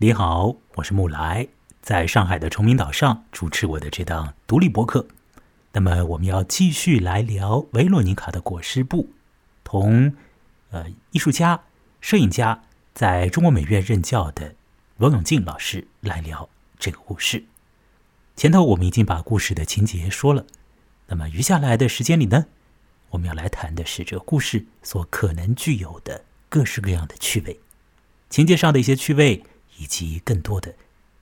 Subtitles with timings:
[0.00, 1.48] 你好，我是木来，
[1.82, 5.08] 在上海的崇明岛上主持我的这档独立博客。
[5.72, 9.08] 那么，我们要继续来聊维罗妮卡的裹尸布，
[9.64, 10.14] 同
[10.70, 11.64] 呃艺术家、
[12.00, 12.62] 摄影家
[12.94, 14.54] 在中国美院任教的
[14.98, 17.46] 罗永进老师来聊这个故事。
[18.36, 20.46] 前头我们已经把故事的情节说了，
[21.08, 22.46] 那么余下来的时间里呢，
[23.10, 27.58] 我们要来谈的是这个故事所可能具有的各式各样的趣味，
[28.30, 29.42] 情节上的一些趣味。
[29.78, 30.74] 以及更多的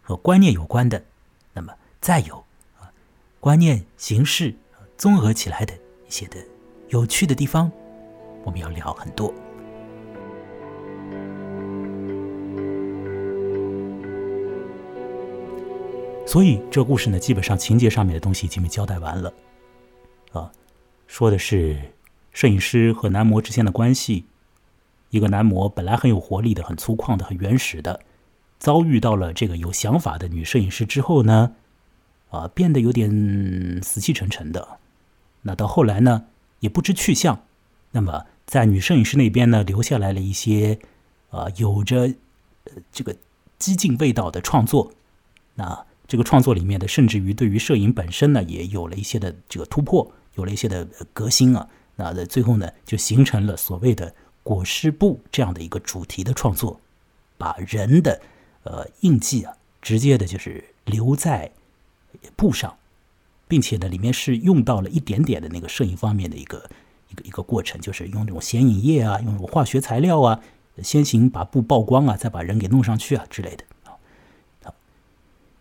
[0.03, 1.05] 和观念有关的，
[1.53, 2.43] 那么再有
[2.81, 2.91] 啊
[3.39, 4.55] 观念形式
[4.97, 6.39] 综合起来的一些的
[6.89, 7.71] 有趣的地方，
[8.43, 9.33] 我们要聊很多。
[16.27, 19.33] 所以这故事呢，基本上情节上面的东西已经被交代完了
[20.33, 20.51] 啊，
[21.07, 21.81] 说的是
[22.33, 24.25] 摄影师和男模之间的关系。
[25.11, 28.01] 一个男模本来很有活力的、很粗犷的、很原始的。
[28.59, 31.53] 遭遇到了这个有想法的女摄影师之后呢，
[32.31, 34.79] 啊，变得有点死气沉沉的。
[35.43, 36.25] 那到后来呢，
[36.61, 37.43] 也不知去向。
[37.93, 40.79] 那么在女摄影师那边呢，留下来了一些
[41.31, 42.13] 啊，有着
[42.91, 43.15] 这个
[43.59, 44.93] 激进味道的创作。
[45.55, 51.69] 那这个创作里面的，甚至于对于摄影本身呢，也有了一些的这个突破，有了一些的革新啊。
[51.95, 56.81] 那在最后呢，就形成了所谓的“裹尸布”这样的一个主题的创作，
[57.39, 58.21] 把人的。
[58.67, 61.51] 呃，印记啊，直接的就是留在
[62.37, 62.77] 布上，
[63.49, 66.69] 并且呢，里面是用到了一点点的那个摄影方面的一个
[67.11, 70.41] 一个一个过程，就是用这种显影液啊，用这种化学材料啊，
[70.83, 73.95] 先行把布曝光啊，再把人给弄上去啊之类的啊。
[74.63, 74.75] 好，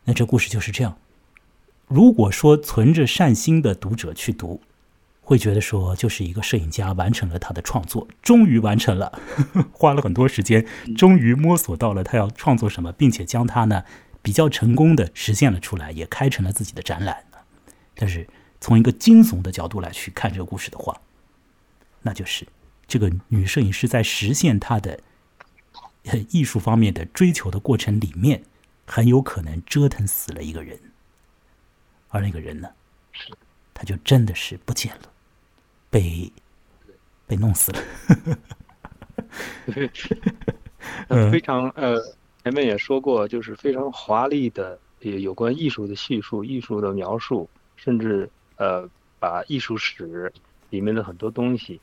[0.03, 0.97] 那这故事就是这样。
[1.87, 4.59] 如果说存着善心的读者去读。
[5.25, 9.19] 会觉得说，就是一个摄影家完成了他的创作，终于完成了，
[9.73, 13.83] 花了很多时间，终于摸索到了他要创作什么，并且将它呢
[14.21, 17.25] 比较成功的实现了出来，也开成了自己的展览。
[17.95, 18.27] 但是
[18.61, 21.01] 从一个惊悚的角度来去看这个故事的话，
[22.03, 22.47] 那就是
[22.87, 24.99] 这个女摄影师在实现她的
[26.29, 28.43] 艺术方面的追求的过程里面，
[28.85, 30.79] 很有可能折腾死了一个人，
[32.09, 32.69] 而那个人呢，
[33.73, 35.11] 他就真的是不见了。
[35.95, 36.29] 被
[37.25, 37.79] 被弄死了，
[41.31, 41.97] 非常呃，
[42.43, 48.85] 前面也说过，就是非常华丽的有关艺术的叙述、艺术的描述，甚至呃，
[49.21, 50.29] 把艺术史
[50.69, 51.79] 里面的很多东西，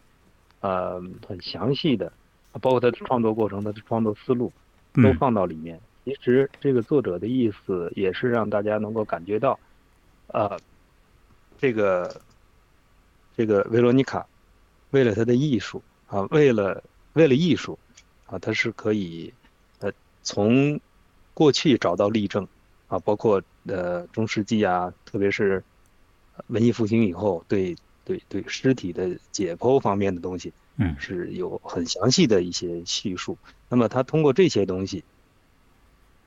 [0.60, 2.12] 呃，很详细的，
[2.60, 4.52] 包括他的创作过程、他的创作思路，
[5.02, 5.80] 都放到里面。
[6.04, 9.58] 其实这个作者的意思也是让大家能够感觉到，
[10.26, 10.60] 呃，
[11.58, 12.20] 这个。
[13.37, 14.26] 这个维罗妮卡，
[14.91, 16.82] 为了他的艺术啊，为了
[17.15, 17.78] 为了艺术
[18.26, 19.32] 啊，他是可以
[19.81, 19.91] 呃
[20.22, 20.78] 从
[21.32, 22.47] 过去找到例证
[22.88, 25.65] 啊，包括呃中世纪啊，特别是
[26.48, 33.38] 文艺复兴以后，对对对尸体的解剖方面的东西，嗯，是有很详细的一些叙述。
[33.70, 35.03] 那么他通过这些东西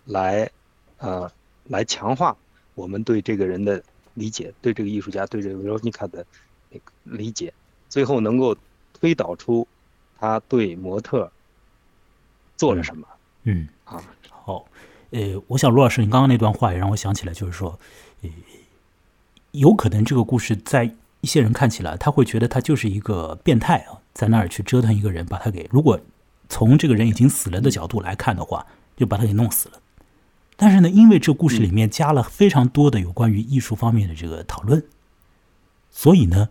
[0.05, 0.49] 来
[0.97, 1.31] 呃
[1.65, 2.35] 来强化
[2.73, 3.83] 我们对这个人的
[4.15, 6.25] 理解，对这个艺术家，对这个维罗妮卡的。
[7.03, 7.53] 理解，
[7.89, 8.55] 最后能够
[8.93, 9.67] 推导出
[10.19, 11.31] 他对模特
[12.57, 13.07] 做了什么。
[13.43, 14.65] 嗯啊，好，
[15.11, 17.79] 呃，我想罗老师，你刚刚那段话也让我想起来，就是说，
[18.23, 18.29] 呃，
[19.51, 25.99] 有可能这个故事在一些人看起来，他会觉得他就是一个变态啊，在那儿去折腾一个人，把他给如果
[26.49, 28.65] 从这个人已经死了的角度来看的话，
[28.97, 29.79] 就把他给弄死了。
[30.55, 34.83] 但是呢，因为这故事里面加了非常多的有关于艺术方面的这个讨论，
[35.91, 36.49] 所以呢。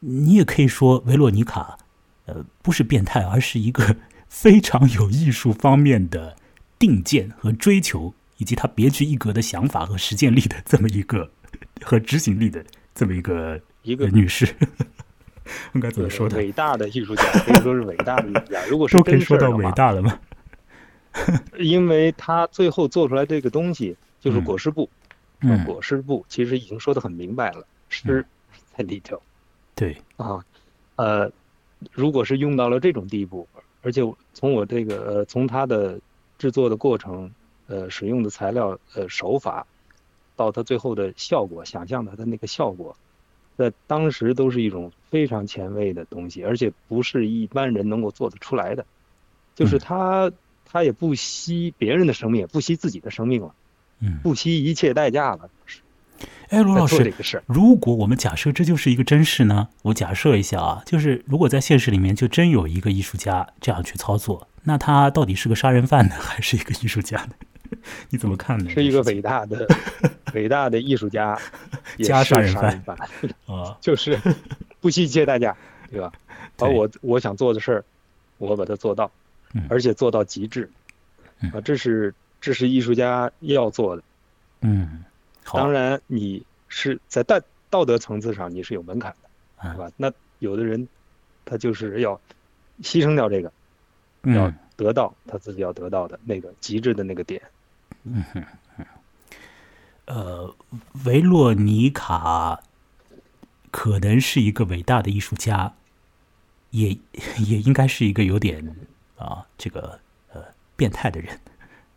[0.00, 1.78] 你也可以说维洛妮卡，
[2.26, 3.96] 呃，不是变态，而是一个
[4.28, 6.36] 非常有艺术方面的
[6.78, 11.30] 定见和追求，以及他别具一格的想法和实践力的这么一个
[11.82, 12.64] 和执行力的
[12.94, 14.46] 这么一个一个女士，
[15.74, 16.36] 应该怎么说的？
[16.36, 18.64] 伟大的艺术家，可以说是伟大的艺术家。
[18.66, 20.18] 如果说都可以说到伟大了吗？
[21.58, 24.90] 因为他最后做出来这个东西就是裹尸布，
[25.40, 28.26] 嗯，裹尸布其实已经说的很明白了，尸
[28.76, 29.22] 在里头。
[29.76, 29.96] 对。
[30.16, 30.44] 啊，
[30.96, 31.30] 呃，
[31.92, 33.46] 如果是用到了这种地步，
[33.82, 34.02] 而且
[34.34, 36.00] 从我这个呃，从它的
[36.38, 37.30] 制作的过程，
[37.68, 39.64] 呃，使用的材料呃手法，
[40.34, 42.96] 到它最后的效果，想象它的那个效果，
[43.56, 48.84] 在当时都是一种非常前卫的东西，而且不是一般人能够做得出来的，
[49.54, 50.32] 就是他
[50.64, 53.54] 他也不惜别人的生命，也不惜自己的生命了，
[54.00, 55.50] 嗯，不惜一切代价了。
[56.48, 57.12] 哎，罗老师，
[57.46, 59.68] 如果我们假设这就是一个真事呢？
[59.82, 67.30] 我假设一下啊，就是如果在现实里面就真有一个艺术家这样去操作，那他到底是个杀人犯呢，还是一个艺术家呢？
[68.10, 68.70] 你怎么看呢？
[68.70, 69.66] 是一个伟大的、
[70.34, 71.36] 伟大的艺术家，
[71.98, 72.80] 加杀人犯
[73.46, 74.16] 啊， 就是
[74.80, 75.56] 不惜一切代价，
[75.90, 76.12] 对吧？
[76.56, 77.84] 把我我想做的事儿，
[78.38, 79.10] 我把它做到，
[79.68, 80.70] 而且做到极致
[81.52, 81.60] 啊！
[81.60, 84.02] 这是这是艺术家要做的。
[84.62, 85.04] 嗯，
[85.52, 87.40] 当然你是在道
[87.70, 89.90] 道德层次上你是有门槛的，是吧？
[89.96, 90.86] 那有的人
[91.44, 92.20] 他就是要
[92.82, 93.52] 牺牲掉这个，
[94.34, 97.40] 要得到他自己要得到的那个极致的那个点。
[98.04, 98.44] 嗯哼，
[100.06, 100.54] 呃，
[101.04, 102.60] 维洛尼卡
[103.70, 105.74] 可能是一个伟大的艺术家，
[106.70, 106.90] 也
[107.38, 108.76] 也应该是一个有点
[109.16, 109.98] 啊，这个
[110.32, 110.42] 呃
[110.76, 111.38] 变态的人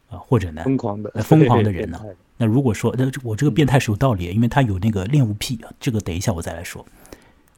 [0.10, 2.04] 啊，或者呢疯狂的疯狂的人呢。
[2.38, 6.86] 那如果说那我这个变态是有道理，因为他有那个恋物癖啊，这个等一下我再来说。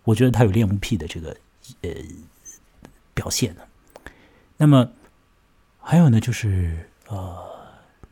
[0.04, 1.36] 我觉得他有恋物癖的这个
[1.82, 1.90] 呃
[3.14, 3.62] 表现呢。
[4.58, 4.92] 那么
[5.80, 7.50] 还有呢，就是呃。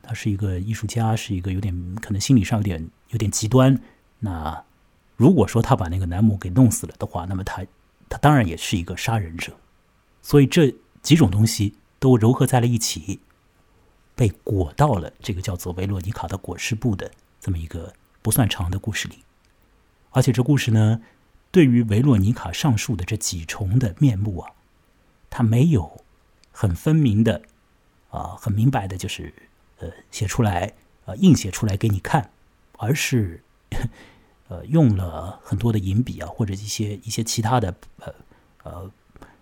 [0.02, 3.80] 他是一个艺术家，是一个有点可能心理上有点有点极端。
[4.18, 4.60] 那
[5.16, 7.64] 如果说他把那个男模给弄死了的话，那么他
[8.10, 9.54] 他当然也是一个杀人者。
[10.24, 13.20] 所以这几种东西都糅合在了一起，
[14.20, 19.24] 被裹到了这个叫做维罗尼卡的裹尸布的这么一个不算长的故事里。
[20.10, 21.00] 而且这故事呢，
[21.50, 24.52] 对于维洛尼卡上述的这几重的面目啊，
[25.30, 26.04] 他没有
[26.52, 27.44] 很分明的
[28.10, 29.34] 啊，很明白的，就是。
[29.82, 30.74] 呃，写出来，
[31.06, 32.32] 呃，硬写出来给你看，
[32.80, 33.42] 而是，
[34.50, 38.14] 呃，用了很多的银笔啊，或者一些一些其他的呃
[38.64, 38.92] 呃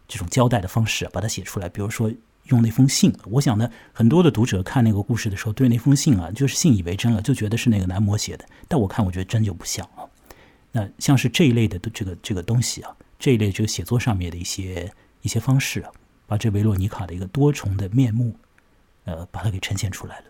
[0.08, 1.68] 这种交代的方式，把它写出来。
[1.68, 2.12] 比如说
[2.50, 8.46] 用那封信，我想呢，很多的读者看那个故事的时候，对那封信啊，就是信以为真了，就觉得是那个男模写的。
[8.68, 10.04] 但我看，我觉得真就不像啊。
[10.72, 14.92] 那像是这一类的这个这个东西啊，这一类这个写作上面的一些
[15.22, 15.92] 一些方式啊，
[16.26, 18.36] 把这维洛尼卡的一个多重的面目。
[19.10, 20.26] 呃，把它给呈现出来了。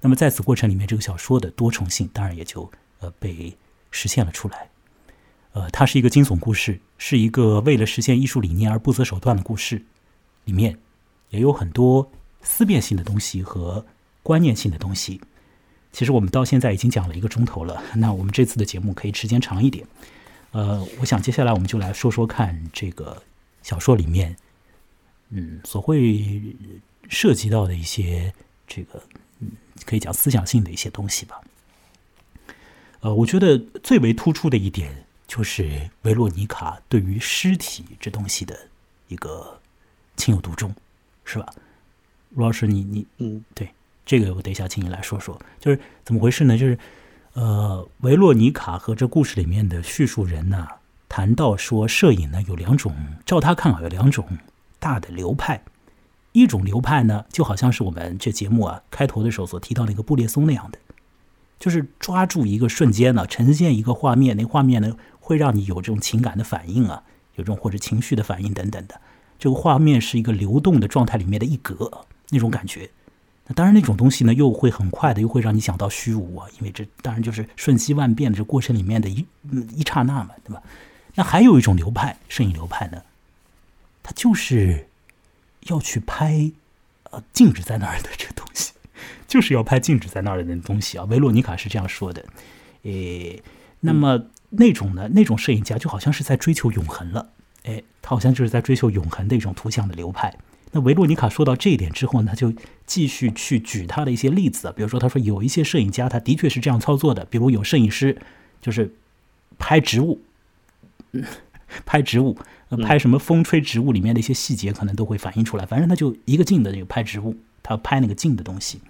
[0.00, 2.70] 那么在此过程里面，这个小说的多重性当然也就
[3.00, 3.52] 呃被
[3.90, 4.70] 实现了出来。
[5.50, 9.84] 呃，它是一个惊悚故事，是一个为了实现艺术理念而不择手段的故事。
[10.44, 10.78] 里面
[11.34, 12.10] 也有很多
[12.42, 13.84] 思辨性的东西和
[14.22, 15.20] 观念性的东西。
[15.92, 19.86] 其实我们到现在已经讲了一个钟头了， 那我们这次的节目可以时间长一点。
[20.52, 23.22] 呃，我想接下来我们就来说说看这个
[23.62, 24.36] 小说里面，
[25.30, 26.40] 嗯，所会。
[27.10, 28.32] 涉及到的一些
[28.66, 28.98] 这个，
[29.38, 29.50] 嗯，
[29.84, 31.38] 可以讲思想性的一些东西吧。
[33.00, 38.58] 呃，我觉得最为突出的一点就是维洛尼卡对于尸体这东西的
[39.08, 39.60] 一个
[40.16, 40.74] 情有独钟，
[41.24, 41.46] 是吧？
[42.30, 43.68] 卢老师，你你嗯，对
[44.04, 46.58] 这个我等一下请你来说说，就是怎么回事呢？
[46.58, 46.78] 就是
[47.34, 50.66] 呃，维洛尼卡和这故事里面的叙述人呢，
[51.08, 52.94] 谈到说摄影呢有两种，
[53.24, 54.26] 照他看啊有两种
[54.78, 55.62] 大的流派。
[56.32, 60.78] 一种流派呢，就好像是我们这节目啊开头的时候所提到那个布列松那样的，
[61.60, 67.04] 就是抓住一个瞬间呢，呈现一个画面，那画面呢会让你有这种情感的反应啊，
[67.36, 69.00] 有这种或者情绪的反应等等的。
[69.38, 72.90] 这个画面是一个流动的状态里面的一格，那种感觉。
[73.46, 79.26] 那当然，那种东西呢又会很快的，又会让你想到虚无啊，因为这当然就是瞬息万变的这过程里面的一
[79.74, 80.62] 一刹那嘛，对吧？
[81.14, 83.02] 那还有一种流派，摄影流派呢，
[84.02, 84.88] 它就是。
[85.70, 86.52] 要去拍，
[87.04, 88.74] 呃，静止在那儿的这东西，
[89.26, 91.04] 就是要拍静止在那儿的那东西啊。
[91.04, 92.22] 维罗妮卡是这样说的，
[92.82, 93.42] 诶，
[93.80, 97.30] 那么那种呢，那种摄影家就好像是在追求永恒了，
[97.64, 100.34] 哎，他好像就是在追求永恒的一种图像的流派。
[100.72, 102.52] 那维洛妮卡说到这一点之后呢，就
[102.86, 108.16] 继续去举他的一些例子，比如说他说有一些摄影家他的确是这样操作的，比如有摄影师
[108.62, 108.94] 就是
[109.58, 110.20] 拍植物，
[111.84, 112.38] 拍植物。
[112.82, 115.64] 拍什么风吹植物里面的一些细节，可能都会反映出来。
[115.64, 118.80] 反正他就一个劲的这个拍植物，他拍那个静的东西。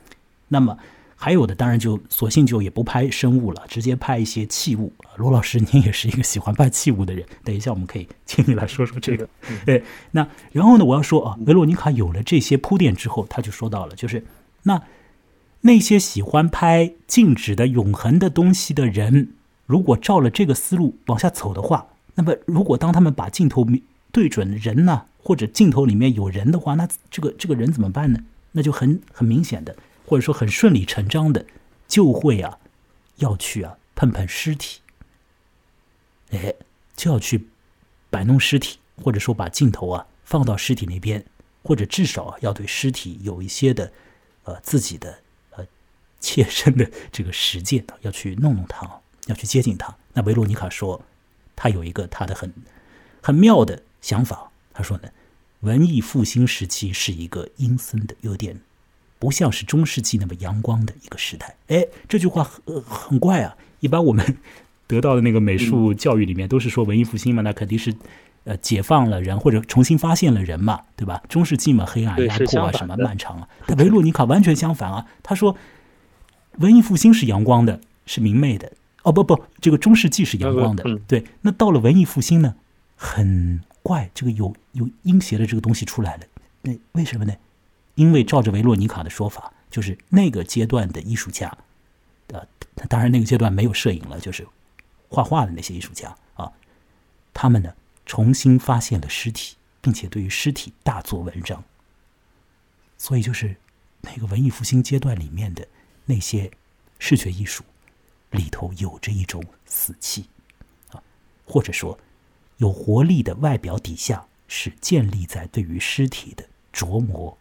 [0.49, 0.79] 那么
[1.25, 4.93] 还有的，当然就索性就也不拍生物了，直接拍一些器物。
[5.17, 9.27] 罗老师，您也是一个喜欢拍器物的人，等一下我们可以请你来说说这个。
[9.65, 14.23] 对，那然后呢，我要说啊，维罗妮卡有了这些铺垫之后，他就说到了，就是
[14.65, 14.83] 那
[15.63, 19.31] 那些喜欢拍静止的永恒的东西的人，
[19.65, 21.87] 如果照了这个思路往下走的话。
[22.17, 23.67] 那么，如果当他们把镜头
[24.13, 28.21] 对准人呢，或者镜头里面有人的话，那这个这个人怎么办呢？
[28.53, 29.75] 那就很很明显的，
[30.07, 31.45] 或者说很顺理成章的，
[31.89, 32.59] 就会啊，
[33.17, 34.81] 要去啊碰碰尸体，
[36.31, 36.55] 哎，
[36.97, 37.49] 就要去
[38.11, 41.25] 摆弄尸体，或者说把镜头啊放到尸体那边，
[41.63, 43.93] 或者至少要对尸体有一些的
[44.45, 45.19] 呃自己的
[45.51, 45.67] 呃
[46.21, 49.97] 切身的这个实践，要去弄弄它，要去接近它。
[50.13, 51.03] 那维罗妮卡说。
[51.57, 52.53] 他有一个他的很
[53.23, 55.09] 很妙的想法，他说呢，
[55.61, 58.61] 文艺复兴时期是一个阴森的，有点
[59.19, 61.55] 不像是中世纪那么阳光的一个时代。
[61.69, 63.57] 哎，这句话很很怪啊！
[63.81, 64.37] 一般我们
[64.87, 67.95] 得到的那个美术教育里面都是说文艺复兴嘛，那肯定是
[68.45, 71.23] 呃解放了人或者重新发现了人嘛，对吧？
[71.29, 73.49] 中世纪嘛，黑暗压迫啊，什么漫长啊。
[73.67, 75.57] 但维洛尼卡完全相反啊，他说
[76.59, 78.73] 文艺复兴是阳光的，是明媚的。
[79.03, 81.25] 哦不不，这个中世纪是阳光的，对。
[81.43, 82.55] 那到了文艺复兴呢，
[82.97, 86.23] 很怪，这个有有阴邪的这个东西出来了。
[86.63, 87.35] 那为什么呢？
[87.95, 91.57] 因为照着维洛尼卡的说法，就是那个阶段的艺术家，
[92.29, 92.47] 呃，
[92.89, 94.47] 当然那个阶段没有摄影了，就是
[95.09, 96.53] 画画的那些艺术家啊，
[97.33, 97.75] 他们呢
[98.07, 101.63] 重新发现了尸体，并且对于尸体大做文章。
[102.97, 103.57] 所以就是
[104.01, 105.67] 那个文艺复兴阶段里面的
[106.05, 106.51] 那些
[106.99, 107.65] 视觉艺术。
[108.31, 110.29] 里头有着一种死气，
[110.91, 111.01] 啊，
[111.47, 111.97] 或者说
[112.57, 117.39] 有活力的外表底下是建立在对于尸体的琢磨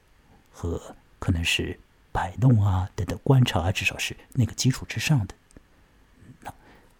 [0.53, 0.79] 和
[1.19, 1.77] 可能是
[2.11, 5.33] 摆弄啊等等观察啊，至少是那个基础之上的。
[6.41, 6.53] 那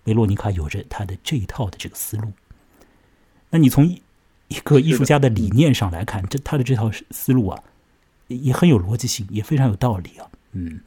[0.05, 2.33] 维洛尼卡有着他的这一套的这个思路。
[3.49, 3.87] 那你从
[4.47, 7.63] 一个艺术家的理念上来看，这他的这套思路啊，
[8.27, 10.81] 也很有逻辑性，也非常有道理啊，嗯，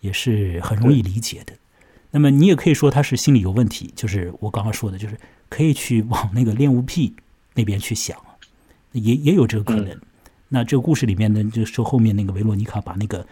[0.00, 1.54] 也是很容易理解的。
[2.10, 7.14] 那么你也可以说他是心理有问题，就是我刚刚说的，就是可以去往那个恋物癖
[7.54, 8.20] 那边去想，
[8.92, 9.98] 也也有这个可能。
[10.50, 13.26] 那这个故事里面呢，就说后面那个维罗妮卡把那个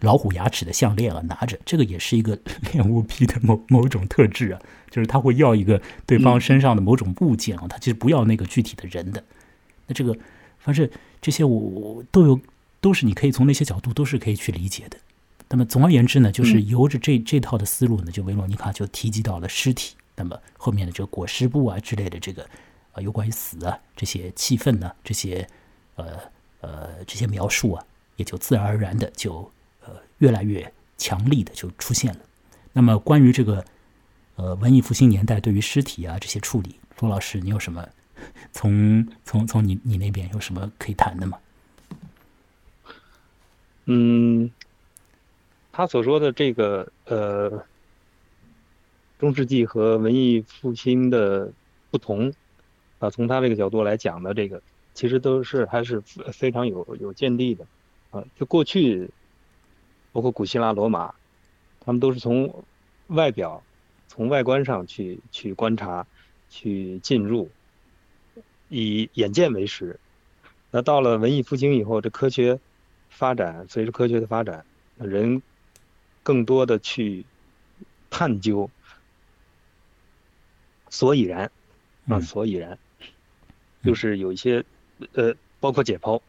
[0.00, 2.38] 老虎牙齿的项链啊拿着，这个也是一个
[2.72, 9.24] 恋物癖的某某种特质啊，就是他会要一个对方身上的某种物件啊，他其实不要那个具体的人的。
[9.86, 10.16] 那这个
[10.58, 10.88] 反正
[11.20, 12.40] 这些我都有，
[12.80, 14.98] 都是你可以从那些角度都是可以去理解的。
[15.48, 19.94] 那么总而言之呢，就是由着这这套的思路呢，就维罗妮卡就提及到了尸体。
[20.14, 22.42] 那么后面的这个裹尸布啊之类的这个
[22.92, 25.46] 啊，有关于死啊这些气氛呢，这些
[25.96, 26.18] 呃
[26.60, 27.84] 呃这些描述啊，
[28.16, 29.50] 也就自然而然的就
[29.84, 32.20] 呃越来越强力的就出现了。
[32.72, 33.64] 那么关于这个
[34.36, 37.88] 呃文艺复兴年代对于尸体啊这些处理，罗老师你有什么
[38.52, 41.38] 从从从你你那边有什么可以谈的吗？
[43.86, 44.50] 嗯。
[45.74, 47.64] 他所说的这个呃，
[49.18, 51.50] 中世纪和文艺复兴的
[51.90, 52.30] 不同
[52.98, 54.60] 啊，从他这个角度来讲的这个，
[54.94, 57.66] 其实都是还是非常有有见地的
[58.10, 58.24] 啊。
[58.38, 59.10] 就过去，
[60.12, 61.14] 包括古希腊、罗马，
[61.80, 62.64] 他们都是从
[63.08, 63.62] 外表、
[64.08, 66.06] 从外观上去去观察、
[66.50, 67.50] 去进入，
[68.68, 69.98] 以眼见为实。
[70.70, 72.60] 那到了文艺复兴以后，这科学
[73.10, 74.64] 发展，随着科学的发展，
[74.98, 75.42] 人。
[76.24, 77.26] 更多的去
[78.08, 78.70] 探究
[80.88, 81.50] 所以然
[82.06, 82.78] 啊，所以然，
[83.82, 84.64] 就是有一些
[85.12, 86.20] 呃，包括解剖，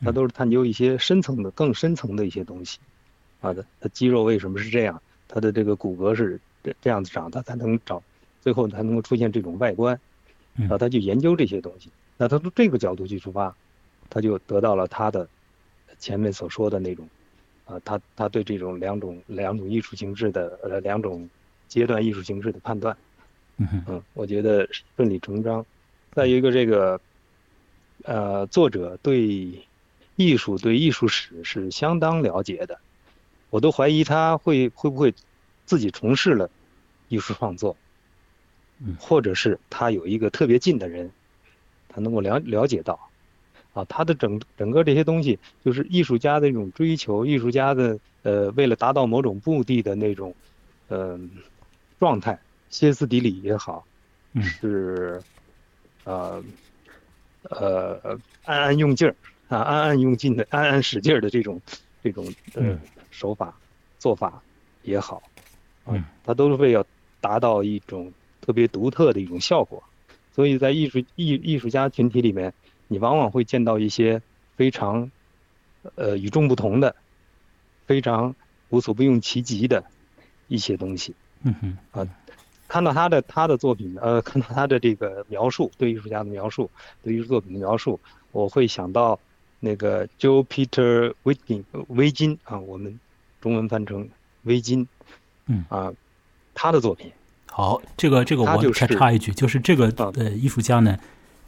[0.00, 2.78] 它都是探究一些深层的、更深层的一些东西。
[3.40, 5.00] 啊的，它肌肉为什么是这样？
[5.28, 8.02] 它的这个骨骼是这这样子长，它才能找
[8.40, 9.98] 最后才能够出现这种外观。
[10.54, 11.90] 然后，他去研究这些东西。
[12.16, 13.54] 那他从这个角度去出发，
[14.08, 15.28] 他就得到了他的
[15.98, 17.06] 前面所说的那种。
[17.66, 21.28] 啊，他他对这种两种两种艺术形式的呃两种
[21.66, 22.96] 阶段艺术形式的判断，
[23.56, 25.66] 嗯，我觉得顺理成章。
[26.12, 27.00] 再一个，这个
[28.04, 29.66] 呃作者对
[30.16, 32.78] 艺术对艺术史是相当了解的，
[33.50, 35.14] 我都怀疑他会会不会
[35.64, 36.50] 自己从事了
[37.08, 37.76] 艺术创作，
[38.98, 41.10] 或者是他有一个特别近的人，
[41.88, 42.98] 他能够了了解到。
[43.74, 50.34] 啊，他的整整个这些东西，就是艺术家的一种追求，艺术家的呃，为了达到某种目的的那种，
[50.88, 51.30] 嗯，
[52.00, 53.84] 状态，歇斯底里也好，
[54.40, 55.22] 是，
[56.04, 56.42] 呃，
[57.50, 59.14] 呃，暗暗用劲儿
[59.48, 61.60] 啊，暗暗用劲的，暗暗使劲儿的这种，
[62.02, 62.78] 这种呃
[63.10, 63.56] 手法
[63.98, 64.42] 做法
[64.82, 65.22] 也好，
[65.84, 66.86] 啊，它都是为了
[67.20, 69.82] 达到一种特别独特的一种效果，
[70.34, 72.52] 所以在艺术艺艺术家群体里面。
[72.88, 74.22] 你往往会见到一些
[74.54, 75.10] 非常，
[75.96, 76.94] 呃，与众不同的、
[77.84, 78.32] 非常
[78.68, 79.84] 无所不用其极的
[80.46, 81.12] 一些东西。
[81.42, 81.78] 嗯哼。
[81.90, 82.06] 啊，
[82.68, 86.70] 看到他的他的作品，呃， 看到他的这个描述，对艺术家的描述，
[87.02, 87.98] 对艺术作品的描述，
[88.32, 89.18] 我会想到
[89.60, 92.98] 那个 Joe Peter Witkin 围巾啊，我们
[93.40, 94.08] 中文翻成
[94.44, 94.86] 围巾。
[95.46, 95.64] 嗯。
[95.68, 95.92] 啊，
[96.54, 97.12] 他的作品。
[97.46, 100.98] 好，这个这个我再插一句，就是这个呃艺术家呢，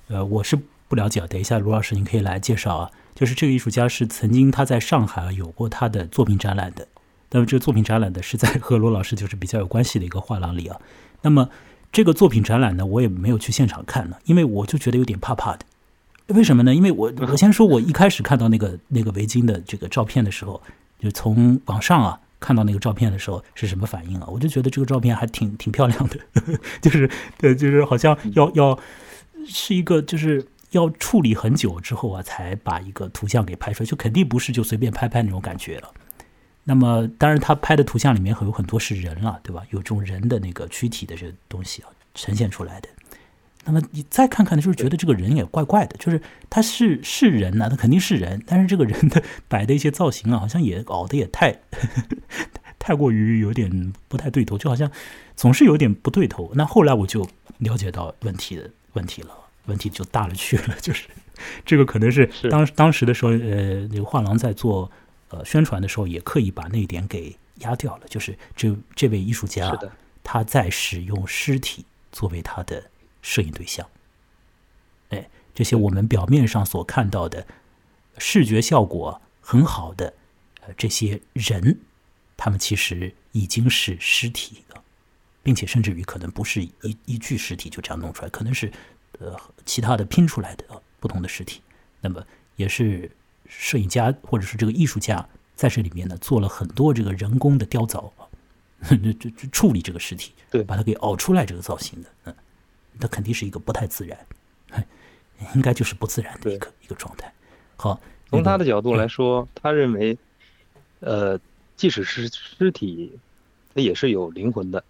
[0.08, 0.58] 呃，我是。
[0.90, 2.90] 不了解，等一下卢老师您可以来介绍啊。
[3.14, 6.88] 就是这个艺术家是曾经他在上海有过他的作品展览的，
[7.30, 10.80] 那么这个作品展览的是在和罗老师就是比较有关系的一个画廊里啊。
[11.22, 11.48] 那么
[11.92, 15.60] 这个作品展览呢，我也没有去现场看呢，因为我就觉得有点怕怕的。
[16.28, 16.74] 为什么呢？
[16.74, 20.60] 因为我我先说，我一开始看到那个那个围巾的这个照片的时候，
[21.00, 24.28] 就从网上啊看到那个照片的时候是什么反应啊？
[24.28, 26.18] 我就觉得这个照片还挺挺漂亮的，
[26.82, 28.78] 就是对，就是好像要要
[29.46, 35.90] 是一个就是要处理很久之后啊，才把一个图像给拍出来，就肯定不是就随便拍拍那种感觉了。
[36.70, 39.62] 那么当然，他拍的图像里面有很多是人了，对吧？
[39.70, 42.88] 有这种人的那个躯体的这个东西啊呈现出来的。
[43.64, 46.20] 那么你再看看呢，就是觉得这个人也怪怪的，就是
[46.50, 51.58] 他是是人呐，他肯定是人，但是这个人的摆的一些造型啊，好像也搞的也太
[52.78, 54.90] 太过于有点不太对头，就好像
[55.36, 56.52] 总是有点不对头。
[56.54, 57.26] 那后来我就
[57.60, 59.30] 了解到问题的问题了，
[59.64, 61.06] 问题就大了去了，就是
[61.64, 64.90] 这个可能是当当时的时候，呃，那个画廊在做。
[65.30, 69.78] 呃，宣传的时候也刻意把那一点给压掉了，就是这这位艺术家
[70.24, 73.86] 他在使用尸体作为他的摄影对象。
[75.10, 77.46] 哎，这些我们表面上所看到的
[78.16, 80.14] 视觉效果很好的
[80.62, 81.78] 呃这些人，
[82.36, 84.82] 他们其实已经是尸体了，
[85.42, 88.72] 并且甚至于可能不是一一具尸体就这样弄出来，可能是
[89.18, 90.64] 呃其他的拼出来的
[91.00, 91.60] 不同的尸体，
[92.00, 92.24] 那么
[92.56, 93.10] 也是。
[93.48, 95.26] 摄影家或者是这个艺术家
[95.56, 98.28] 在这里面呢，做了很多这个人工的雕凿啊，
[99.18, 102.34] 这这处理这个尸体，对，把它给熬出来这个造型的，嗯，
[103.00, 104.16] 它肯定是一个不太自然，
[105.54, 107.32] 应该就是不自然的一个一个状态。
[107.76, 110.16] 好，从他的角度来说，他认为，
[111.00, 111.40] 呃，
[111.76, 113.18] 即使是尸体，
[113.74, 114.84] 它也是有灵魂的。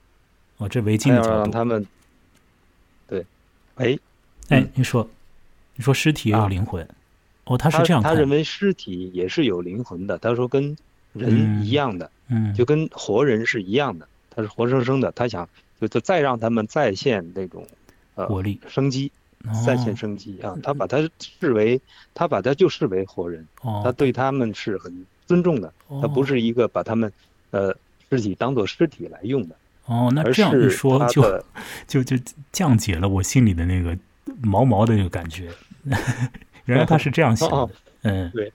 [0.56, 1.86] 哦，这围巾的角度，让他们，
[3.06, 3.24] 对，
[3.76, 3.98] 哎，
[4.48, 5.08] 哎，你说，
[5.76, 6.86] 你说尸体也有灵魂。
[7.48, 10.18] 哦，他是这样他认为尸体也是有灵魂的。
[10.18, 10.76] 他说跟
[11.14, 14.06] 人一样的，嗯，就跟活人是一样的。
[14.30, 15.10] 他是活生生的。
[15.12, 15.48] 他想
[15.80, 17.66] 就就再让他们再现那种
[18.14, 19.10] 呃活力、生机，
[19.66, 20.54] 再现生机啊。
[20.62, 20.98] 他把他
[21.40, 21.80] 视为
[22.14, 23.46] 他把他就视为活人，
[23.82, 25.72] 他对他们是很尊重的。
[26.02, 27.10] 他不是一个把他们
[27.50, 27.74] 呃
[28.10, 29.56] 尸体当做尸体来用的。
[29.86, 31.42] 哦，那这样一说就
[31.86, 32.16] 就就
[32.52, 33.96] 降解了我心里的那个
[34.42, 35.50] 毛毛的那个感觉。
[36.68, 37.68] 原来他是这样想的，
[38.02, 38.52] 嗯，对。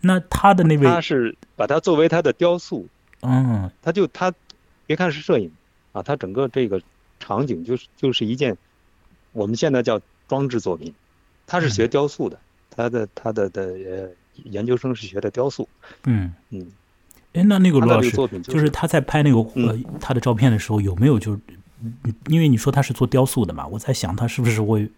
[0.00, 2.86] 那他的那位，他是把它作为他的雕塑，
[3.22, 4.32] 嗯，他就他，
[4.86, 5.50] 别看是摄影
[5.92, 6.80] 啊，他整个这个
[7.18, 8.56] 场景就是就是一件，
[9.32, 10.94] 我们现在叫装置作品。
[11.46, 12.38] 他是学雕塑的，
[12.70, 14.08] 他的他的的呃
[14.44, 15.68] 研究生是学的雕塑，
[16.04, 16.66] 嗯嗯。
[17.32, 18.10] 哎，那那个罗老师，
[18.42, 21.38] 就是他在拍那个呃他的照片的时候，有没有就，
[22.28, 24.88] 因为你说他是做雕塑的嘛，我在想他是不是会。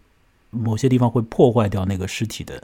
[0.49, 2.63] 某些地方会破坏掉那个尸体的，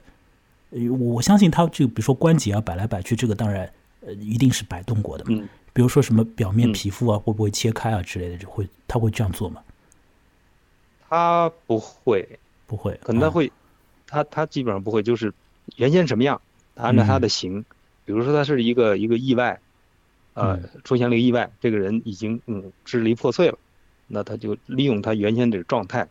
[0.99, 3.71] 我相信他就比如说关节啊摆来摆去，这个当然
[4.01, 5.31] 呃一定是摆动过的嘛。
[5.39, 5.47] 嗯。
[5.73, 9.61] 比如说什么表面皮肤啊会不会切开啊之类的，就会他会这样做吗？
[11.09, 13.51] 他不会，不会，可能他会，
[14.07, 15.33] 他他基本上不会，就是
[15.75, 16.41] 原先什么样，
[16.75, 17.63] 他按照他的形，
[18.05, 19.59] 比如说他是一个一个意外，
[20.33, 23.57] 呃，出现了一个意外，这个人已经嗯支离破碎了，
[24.07, 26.07] 那他就利用他原先这个状态。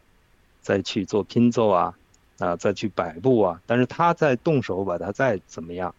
[0.65, 1.95] 再去做拼凑啊，
[2.39, 5.95] 啊，再去摆布啊，但是他再动手把它再怎么样，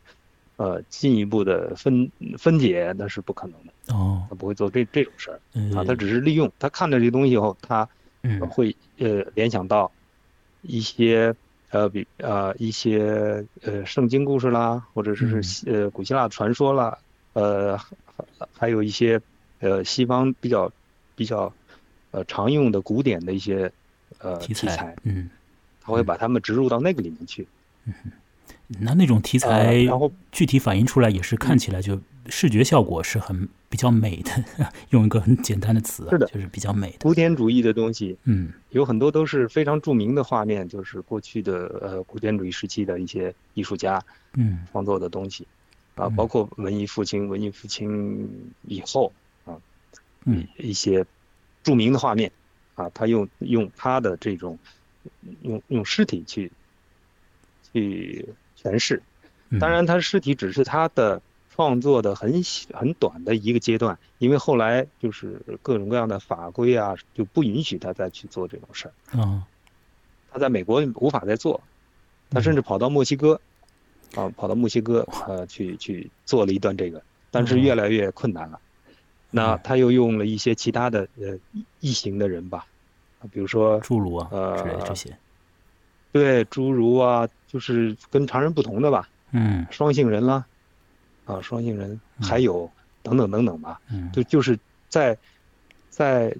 [0.57, 3.93] 呃，进一步的分分解那是不可能的。
[3.93, 5.39] 哦，他不会做这这种事儿。
[5.77, 7.87] 啊，他只是利用他看到这东西以后，他
[8.49, 9.91] 会呃联想到
[10.63, 11.35] 一些
[11.69, 16.97] 呃比呃一些呃圣经故事啦，或者是呃古希腊传说啦，
[17.33, 17.79] 呃
[18.57, 19.21] 还有一些
[19.59, 20.71] 呃西方比较
[21.15, 21.53] 比较
[22.09, 23.71] 呃常用的古典的一些。
[24.25, 25.29] 呃，题材，嗯，
[25.79, 27.47] 他会把他们植入到那个里面去。
[27.85, 27.93] 嗯，
[28.79, 34.31] 那那种题材，然后具体反映出来也是看起来就视觉效果是很比较美的。
[34.89, 36.97] 用一个很简单的词，是的，就是比较美的。
[37.01, 45.45] 古典主义的东西，嗯，有很多都是非常著名的画面，就是过去的呃古典主义时期的一些艺术家，嗯，创作的东西，
[45.93, 48.27] 啊，包括文艺复兴，文艺复兴
[48.63, 49.13] 以后
[49.45, 49.53] 啊，
[50.23, 51.05] 嗯，一些
[51.61, 52.31] 著名的画面。
[52.75, 54.59] 啊，他用用他的这种
[55.41, 56.51] 用用尸体去
[57.73, 58.29] 去
[58.61, 59.01] 诠释，
[59.59, 61.21] 当然，他尸体只是他的
[61.53, 62.41] 创作的很
[62.73, 69.19] 很短的一个阶段，因为后来就是各种各样的法规啊，就不允许他再去做这种事儿。
[69.19, 69.47] 啊，
[70.31, 71.61] 他在美国无法再做，
[72.29, 73.39] 他甚至跑到墨西哥，
[74.15, 78.59] 啊，跑到墨西哥呃去去做了一段这个，但是越来越困难了。
[79.35, 81.37] 那他又用了一些其他的呃
[81.81, 82.65] 异形的人吧，
[83.19, 85.17] 啊，比如说侏儒啊，呃这些，
[86.13, 90.45] 对，侏儒啊，就是跟常人不同的吧，嗯，双性人啦，
[91.25, 92.71] 啊，双性人，还有
[93.03, 95.17] 等等等等吧，嗯，就就是在
[95.89, 96.33] 在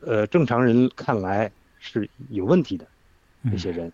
[0.00, 2.84] 呃正常人看来是有问题的
[3.42, 3.92] 那些人，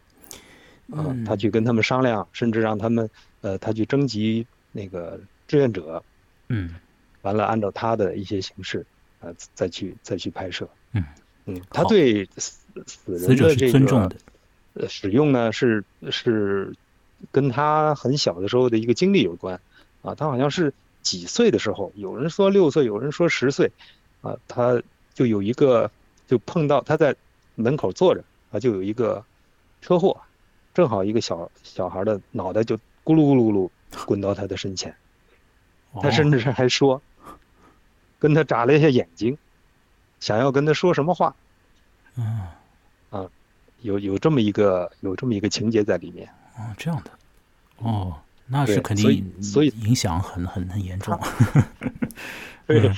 [0.91, 3.09] 啊，他去跟他们商量，甚至让他们
[3.43, 6.03] 呃，他去征集那个志愿者，
[6.49, 6.75] 嗯，
[7.29, 8.87] 完了按照他的一些形式
[9.21, 11.05] 呃，再去再去拍摄，嗯。
[11.45, 14.17] 嗯，他对死死人的这个尊重的，
[14.75, 16.75] 呃使用呢是是
[17.31, 19.61] 跟他很小的时候的一个经历有关。
[20.01, 23.71] 啊，他好像是几岁的时候，有人说六岁，有人说十岁，
[24.23, 25.91] 啊，他就有一个
[26.27, 27.15] 就碰到他在
[27.57, 29.23] 门口坐着啊，就有一个
[29.83, 30.17] 车祸。
[30.75, 33.69] 正好一个小小孩的脑袋就咕噜咕噜咕噜
[34.07, 34.95] 滚到他的身前，
[36.01, 37.03] 他甚至还说，
[38.19, 39.37] 跟他眨了一下眼睛，
[40.21, 41.35] 想要跟他说什么话，
[42.17, 42.43] 嗯，
[43.11, 43.27] 啊，
[43.83, 46.29] 有有这么一个有这么一个情节在里面。
[46.57, 47.11] 哦，这样的，
[47.79, 51.19] 哦，那是肯定，所以所以影响很很很严重。
[52.67, 52.93] 对，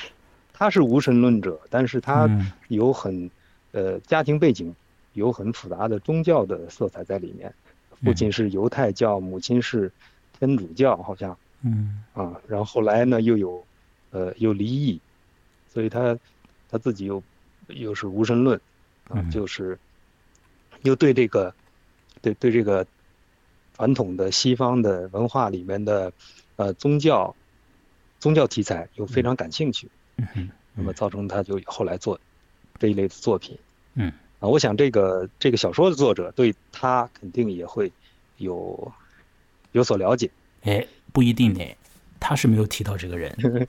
[0.53, 2.29] 他是无神论者，但是他
[2.69, 3.31] 有很
[3.73, 4.75] 呃家庭背景
[5.13, 7.53] 有很复杂的宗教的色彩在里面。
[8.03, 9.93] 父亲是犹太教，母亲是
[10.39, 13.63] 天主教，好像，嗯，啊，然后后来呢又有，
[14.11, 14.99] 呃，又离异，
[15.73, 16.19] 所以他
[16.69, 17.23] 他自己又
[17.69, 18.61] 又是无神论，
[19.09, 19.79] 啊，就是
[20.83, 21.55] 又对这个
[22.21, 22.87] 对对这个
[23.77, 26.13] 传统的西方的文化里面的
[26.57, 27.35] 呃宗教
[28.19, 32.21] 宗教题材又非常感兴趣，嗯，那么造成他就后来做
[32.79, 33.59] 这一类的作品，
[33.95, 34.13] 嗯。
[34.41, 37.93] 啊，我想这个这个小说的作者对他肯定也会
[38.39, 38.91] 有
[39.73, 40.31] 有所了解。
[40.63, 41.63] 哎，不一定呢，
[42.19, 43.31] 他是没有提到这个人。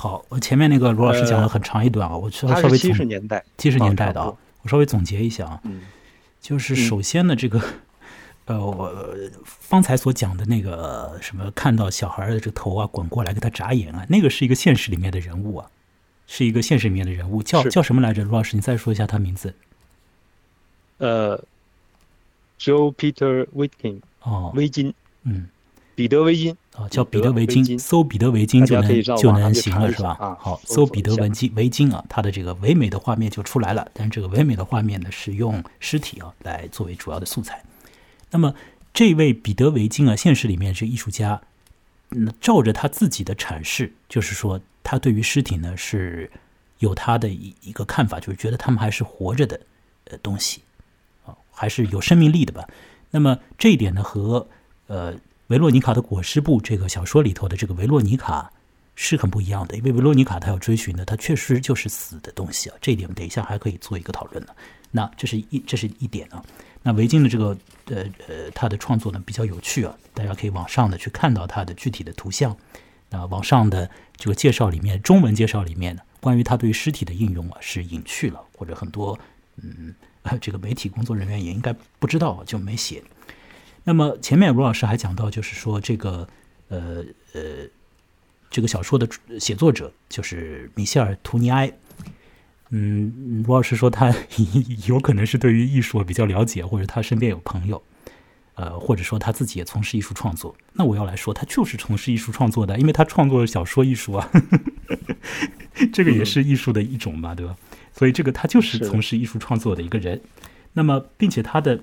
[0.00, 4.32] 好，我前面那个罗老师讲了很长一段啊，我稍微七十年代七十年代的啊，
[4.62, 5.80] 我稍微总结一下啊，嗯，
[6.40, 7.60] 就是首先呢，这个
[8.46, 9.12] 呃，我
[9.44, 15.68] 方才所讲的那个什么，看到小孩的这个头啊滚过来给他眨眼啊，那个是一个现实里面的人物啊，
[16.28, 18.22] 是一个现实里面的人物，叫叫什么来着？
[18.22, 19.52] 罗老师，你再说一下他名字。
[20.98, 21.42] 呃
[22.60, 24.92] ，Joe Peter Witkin，哦，围巾，
[25.24, 25.48] 嗯，
[25.98, 30.16] 彼得围巾，哦，叫彼得维金，搜彼得维金就能就能行了，是吧？
[30.20, 33.84] 啊，好，搜彼得维金维金啊，它的这个唯美的画面就出来了。
[33.92, 37.60] 但是这个唯美的画面呢，是用尸体啊来作为主要的素材。
[38.30, 38.54] 那么
[38.94, 41.42] 这位彼得维金啊，现实里面是艺术家，
[42.10, 46.30] 嗯，照着他自己的阐释，就是说他对于尸体呢是
[46.78, 49.58] 有他的一一个看法，就是觉得他们还是活着的
[50.04, 50.62] 呃东西
[51.26, 51.34] 啊。
[51.50, 52.68] 还是有生命力的吧。
[53.10, 54.46] 那么这一点呢，和
[54.86, 55.12] 呃
[55.48, 58.52] 维洛尼卡的裹尸布这个小说里头的这个维洛尼卡
[58.94, 59.76] 是很不一样的。
[59.76, 62.76] 因为维洛尼卡他要追寻的，他确实就是死的东西啊。
[62.82, 64.52] 这一点等一下还可以做一个讨论呢。
[64.90, 66.44] 那这是一这是一点啊。
[66.82, 67.56] 那维京的这个
[67.86, 72.54] 呃呃他的创作呢比较有趣啊，大家可以网上的去看到他的具体的图像。
[73.08, 79.18] 那网上的这个介绍里面，中文介绍里面呢，关于他对尸体的应用啊是隐去了，或者很多
[79.56, 79.94] 嗯。
[80.42, 83.02] 这个媒体工作人员也应该不知道，就没写。
[83.88, 86.28] 那么前面罗老师还讲到，就是说这个
[86.68, 87.40] 呃呃，
[88.50, 89.08] 这个小说的
[89.40, 91.72] 写作者就是米歇尔·图尼埃。
[92.68, 94.14] 嗯，罗老师说他
[94.86, 97.82] 有可能是对于艺术比较了解，或者他身边有朋友，
[98.56, 100.54] 呃，或者说他自己也从事艺术创作。
[100.74, 104.30] 那我要来说，他就是从事艺术创作的，因为他创作小说艺术啊，
[105.94, 107.56] 这个也是艺术的一种嘛，对吧？
[107.94, 110.20] 所以这个他就是从事艺术创作的一个人，
[110.74, 111.82] 那么并且他的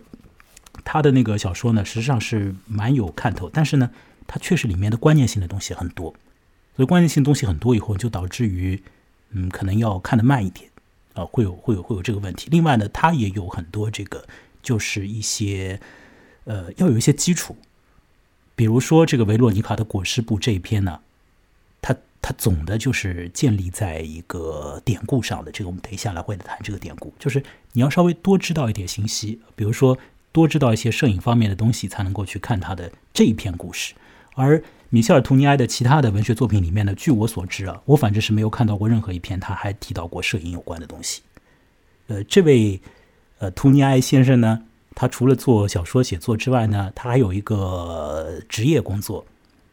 [0.85, 3.91] 他的那个小说呢，实际上是蛮有看头，但是呢，
[4.25, 6.11] 它确实里面的观念性的东西很多，
[6.77, 8.81] 所以观念性东西很多以后，就导致于
[9.31, 10.69] 嗯，可能要看得慢一点
[11.15, 12.47] 啊，会有会有会有这个问题。
[12.49, 14.25] 另外呢，他也有很多这个
[14.61, 15.81] 就是一些
[16.45, 17.57] 呃，要有一些基础，
[18.55, 21.01] 比如说这个维洛尼卡的裹尸布这一篇呢。
[22.27, 27.13] 它总的就是建立在一个典故上的，这个我们等一下来会谈这个典故。
[27.19, 27.43] 就是
[27.73, 29.95] 你要稍微多知道一点信息，比如说
[30.35, 33.93] 多知道一些摄影方面的东西，才能够去看他的这一篇故事。
[34.33, 41.21] 而米歇尔·图尼埃的其他的文学作品里面呢，据我所知啊，我反正是没有看到过任何一篇他还提到过摄影有关的东西。
[42.07, 42.81] 呃，这位
[43.39, 44.61] 呃图尼埃先生呢，
[44.93, 49.25] 他除了做小说写作之外呢，他还有一个职业工作。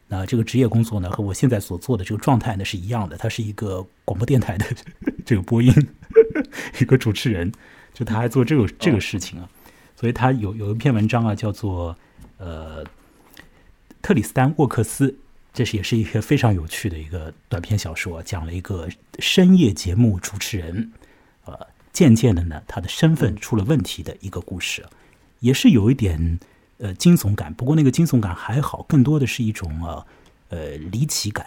[0.08, 3.16] 啊，这个职业工作呢，和我现在所做的这个状态呢是一样的。
[3.16, 4.66] 他是一个广播电台的
[5.24, 5.72] 这个播音
[6.78, 7.50] 一个主持人，
[7.94, 9.48] 就他还做这个这个事情啊。
[10.02, 11.96] 所以他有有一篇文章啊，叫做
[12.38, 12.84] 呃
[14.02, 15.16] 特里斯丹沃克斯，
[15.54, 18.88] 这是也是一个非常有趣的一个短篇小说，讲了一个
[19.20, 20.90] 深夜节目主持人
[21.44, 21.56] 呃
[21.92, 24.84] 渐渐的呢他的身份出了问题的一个故事，
[25.38, 26.40] 也是有一点。
[26.78, 30.06] 呃，惊悚感，不过那个惊悚感还好，更多的是一种呃
[30.48, 31.46] 呃离奇感。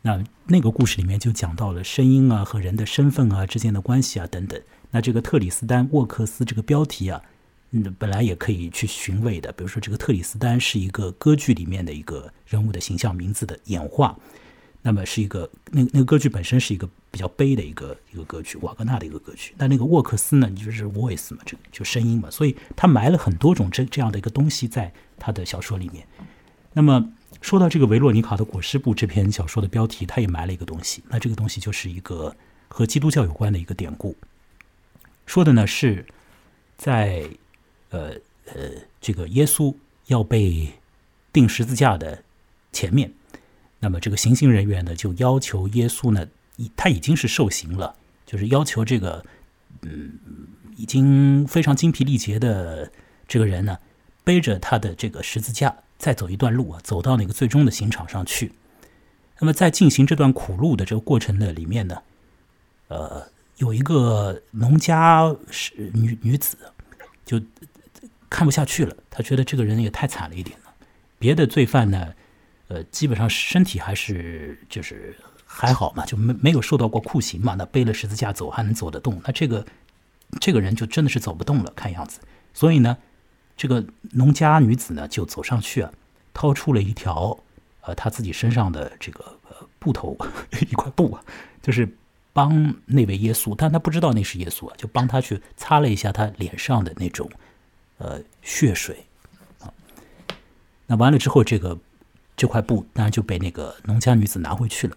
[0.00, 4.60] 那那个故事里面就讲到了声音啊和人的身份啊之间的关系啊等等。
[4.90, 7.22] 那这个特里斯丹沃克斯这个标题啊，
[7.72, 9.50] 嗯，本来也可以去寻味的。
[9.52, 14.16] 比如说，这个特里斯丹是一个歌剧里面的一个人物的形象名字的演化，
[14.80, 19.54] 那么是一个那那个歌剧本身是一个比较悲的一个一个歌剧，瓦格纳的一个歌剧。
[19.58, 26.06] 那那个沃克斯呢，就是 voice 嘛，这个就声音嘛，所以他埋了很多种这这样的一个东西在他的小说里面。
[26.72, 32.34] 那么说到这个维洛尼卡的裹尸布这篇小说的标题，他也埋了一个东西，那这个东西就是一个。
[32.74, 34.16] 和基督教有关的一个典故，
[35.26, 36.06] 说的呢是，
[36.78, 37.28] 在
[37.92, 38.14] 呃
[38.46, 39.72] 呃这个耶稣
[40.06, 40.72] 要被
[41.32, 42.24] 钉十字架的
[42.72, 43.12] 前面，
[43.78, 46.26] 那么这个行刑人员呢就要求耶稣呢，
[46.76, 47.94] 他已经是受刑了，
[48.26, 49.24] 就是要求这个
[49.82, 50.18] 嗯
[50.76, 52.90] 已经非常精疲力竭的
[53.28, 53.78] 这个人呢，
[54.24, 58.52] 背着他的这个十字架再走一段路啊，走到那个最终的刑场上去。
[59.38, 62.02] 那么在进行这段苦路的这个过程的里面呢。
[62.88, 63.26] 呃，
[63.56, 66.58] 有一个农家是女女子，
[67.24, 67.40] 就
[68.32, 68.96] 看不下去了。
[69.10, 70.72] 他觉得这个人也太惨了一点了。
[71.18, 72.14] 别的罪犯呢，
[72.68, 75.14] 呃，基本上身体还是就是
[75.44, 77.54] 还好嘛，就没没有受到过酷刑嘛。
[77.58, 79.64] 那背了十字架走还能走得动，那这个
[80.40, 82.20] 这个人就真的是走不动了，看样子。
[82.54, 82.96] 所以呢，
[83.56, 85.92] 这个农家女子呢就走上去啊，
[86.32, 87.38] 掏出了一条
[87.82, 89.38] 呃她自己身上的这个
[89.78, 90.16] 布头
[90.70, 91.22] 一块布啊，
[91.60, 91.88] 就是。
[92.34, 97.30] 帮那位耶稣，但他不知道那是耶稣啊，就帮他去擦了一下他脸上的那种
[98.02, 99.06] 呃血水
[99.60, 99.72] 啊。
[100.86, 101.78] 那完了之后，这个
[102.36, 104.96] 这块布当然就被那个农家女子拿回去了。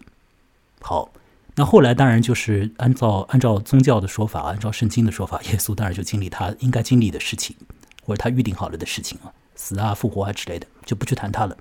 [0.81, 1.11] 好，
[1.55, 7.55] 那后来当然就是按照按照宗教的说法，按照圣经的说法，耶稣当然就经历他应该经历的事情，
[8.03, 11.55] 或者他预定好了的事情啊，死啊、复活啊之类的，就不去谈他了。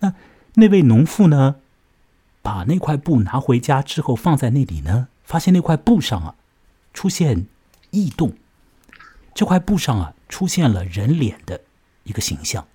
[0.00, 0.12] 那
[0.54, 1.56] 那位农妇呢？
[2.42, 6.36] 把那块布拿回家之后放在那里呢，发现那块布上啊
[6.94, 7.46] 出现
[7.90, 8.34] 异动，
[9.36, 11.60] 这块布上啊出现了人脸的
[12.04, 12.66] 一个形象。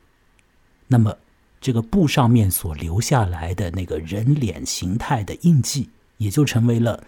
[0.86, 1.18] 那么
[1.60, 7.04] 这个布上面所留下来的那个人脸形态的印记，也就成为了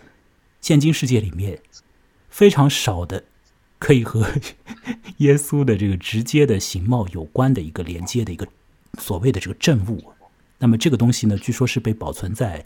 [0.60, 1.60] 现今世界里面
[2.30, 3.24] 非常少的
[3.78, 4.28] 可以和
[5.18, 8.48] 耶稣的这个直接的形貌有关的一个连接的一个
[8.98, 10.12] 所谓的这个证物。
[10.58, 12.66] 那么这个东西呢，据说是被保存在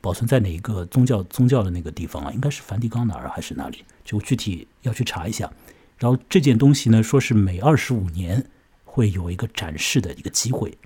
[0.00, 2.32] 保存在哪一个宗教宗教的那个地方啊？
[2.32, 3.84] 应该是梵蒂冈哪儿还是哪里？
[4.04, 5.50] 就具体要去查一下。
[5.98, 8.44] 然后这件东西呢，说是每二十五年
[8.84, 10.76] 会有一个展示的一个机会，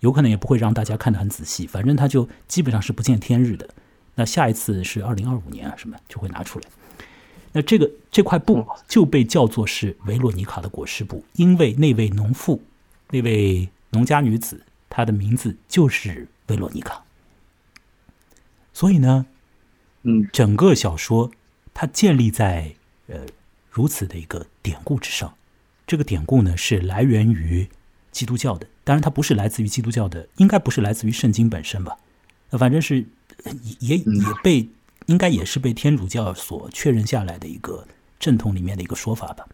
[0.00, 3.68] 有可能也不会让大家看得很仔细，反正它就基本上是不见天日的。
[4.16, 6.66] 那下一次是二零二五年啊，什么就会拿出来。
[7.52, 12.60] 那这个这块布就被叫做是维罗尼卡的裹尸布，因为那位农妇，
[13.10, 14.60] 那位农家女子。
[14.96, 17.03] 她的名字就是维罗尼卡，
[18.74, 19.24] 所以呢，
[20.02, 21.30] 嗯，整个小说
[21.72, 22.74] 它建立在
[23.06, 23.20] 呃
[23.70, 25.34] 如此的一个典故之上。
[25.86, 27.66] 这个典故呢是来源于
[28.10, 31.96] 基督教的，当然它不是来自于基督教的，应该不是来自于圣经本身吧？
[32.50, 33.04] 反正是
[33.80, 34.68] 也也被
[35.06, 37.86] 应该也是被天主教所确认下来的一个
[38.18, 39.46] 正统里面的一个说法吧？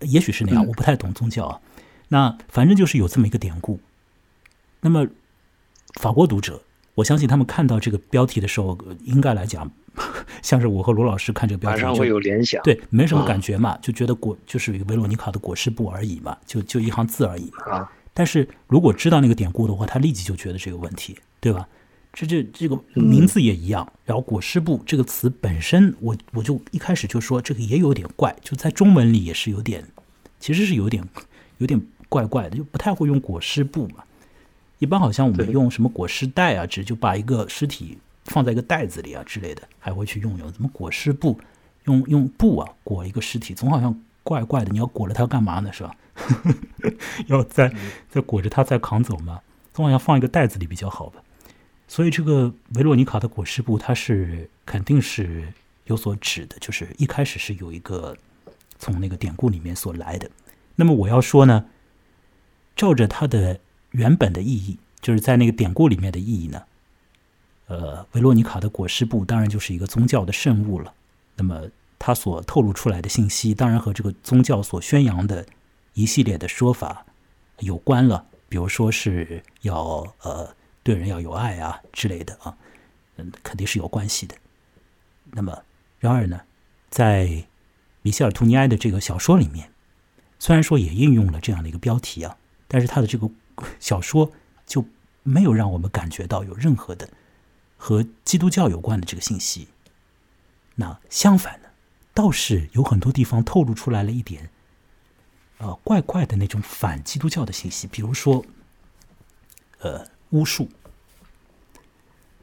[0.00, 1.60] 也许是那样，我不太懂宗教啊。
[2.08, 3.80] 那反正就是有这么一个典故。
[4.80, 5.06] 那么，
[6.00, 9.70] 法国读者，我相信他们看到这个标题的时候，应该来讲，
[10.42, 17.76] 像是我和罗老师看这个标题，马上会有联想，对，没什么感觉嘛，就觉得果就是一个维罗妮卡的裹尸布而已嘛，就就一行字而已嘛。
[17.76, 21.66] 啊，但是如果知道那个典故的话，他立即就觉得这个问题，对吧？
[22.12, 29.82] 这这这个名字也一样，然后裹尸布这个词本身，我我就一开始就说这个也有点怪，就在中文里也是有点，
[30.38, 31.02] 其实是有点
[31.56, 34.04] 有点怪怪的，就不太会用裹尸布嘛。
[34.82, 40.50] 一般好像我们用什么裹尸袋啊，只就把一个尸体放在一个袋子里啊之类的，还会去用用。
[40.50, 41.38] 怎么裹尸布？
[41.84, 44.72] 用用布啊裹一个尸体，总好像怪怪的。
[44.72, 45.72] 你要裹着它干嘛呢？
[45.72, 45.94] 是吧？
[47.28, 47.72] 要再
[48.08, 49.40] 再裹着它再扛走吗？
[49.72, 51.22] 总好像放一个袋子里比较好吧。
[51.86, 55.44] 所以这个维罗妮卡的裹尸布，它是肯定是
[55.84, 58.16] 有所指的，就是一开始是有一个
[58.80, 60.28] 从那个典故里面所来的。
[60.74, 61.66] 那么我要说呢，
[62.74, 63.60] 照着它的。
[63.92, 66.62] 原本的意义就是在那个典故里面的意义呢。
[67.66, 70.92] 呃，维罗妮卡的裹尸布当然就是一个宗教的圣物了。
[71.36, 71.62] 那么
[71.98, 75.46] 它所透露出来的信息，当然和这个宗教所宣扬的
[75.94, 77.06] 一系列的说法
[77.60, 78.26] 有关了。
[78.50, 82.54] 比如说是要呃对人要有爱啊之类的啊，
[83.16, 84.34] 嗯，肯定是有关系的。
[85.30, 85.62] 那么
[85.98, 86.42] 然而呢，
[86.90, 87.44] 在
[88.02, 89.70] 米歇尔·图尼埃的这个小说里面，
[90.38, 92.36] 虽然说也应用了这样的一个标题啊，
[92.68, 93.30] 但是他的这个。
[93.80, 94.32] 小说
[94.66, 94.84] 就
[95.22, 97.08] 没有让我们感觉到有任何的
[97.76, 99.68] 和基督教有关的这个信息。
[100.74, 101.68] 那相反呢，
[102.14, 104.50] 倒是有很多地方透露出来了一点
[105.58, 108.44] 呃怪怪的那种反基督教的信息，比如说
[109.80, 110.68] 呃巫术，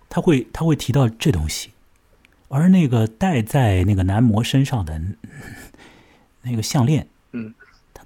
[0.07, 1.71] 他会他会提到这东西，
[2.49, 5.01] 而那个戴在那个男模身上的
[6.43, 7.07] 那个项链，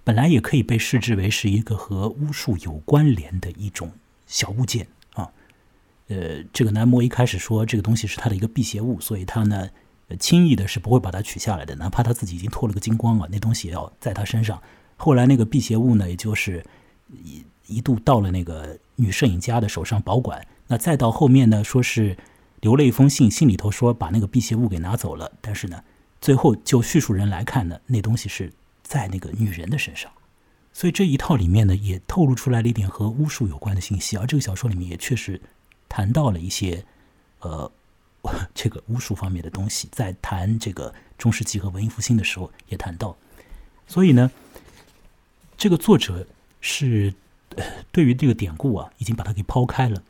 [0.04, 3.92] 本来也可以被视之为是一个和巫术有关联的一种
[4.28, 5.32] 小物件啊。
[6.10, 9.70] 呃，这个男模一开始说这个东西是他的一个辟邪物，所以他呢
[10.20, 14.62] 轻易的是不会把它取下来的，哪怕他自己已经脱了个精光了，那东西也要在他身上。
[14.98, 16.64] 后来那个辟邪物呢，也就是
[17.10, 20.46] 一一度到了那个女摄影家的手上保管。
[20.68, 22.18] 那再到后面呢，说是
[22.60, 25.32] 留了一封信，信里头说把那个辟邪物给拿走了。
[25.42, 25.82] 但是呢，
[26.20, 28.52] 最后就叙述人来看呢，那东西是
[28.84, 30.12] 在那个女人的身上。
[30.72, 34.16] 所以这一套里面呢，也透露出来了一点和巫术有关的信息。
[34.18, 35.42] 而这个小说里面也确实
[35.90, 36.86] 谈到了一些
[37.40, 37.72] 呃
[38.54, 43.18] 这个巫术方面的东西，在谈这个中世纪和文艺复兴的时候也谈到。
[43.88, 44.30] 所以呢。
[45.56, 46.28] 这个作者
[46.60, 47.14] 是
[47.92, 50.04] 对于这个典故啊，已经把它给抛开了，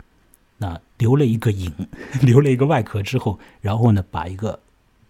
[0.58, 1.72] 那留了一个影，
[2.24, 4.60] 留了一个外壳之后，然后呢，把一个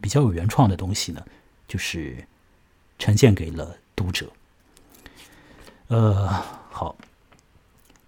[0.02, 1.24] 比较有原创的东西呢，
[1.68, 2.28] 就是
[3.00, 4.30] 呈现给了读者。
[5.88, 6.28] 呃，
[6.72, 6.96] 好，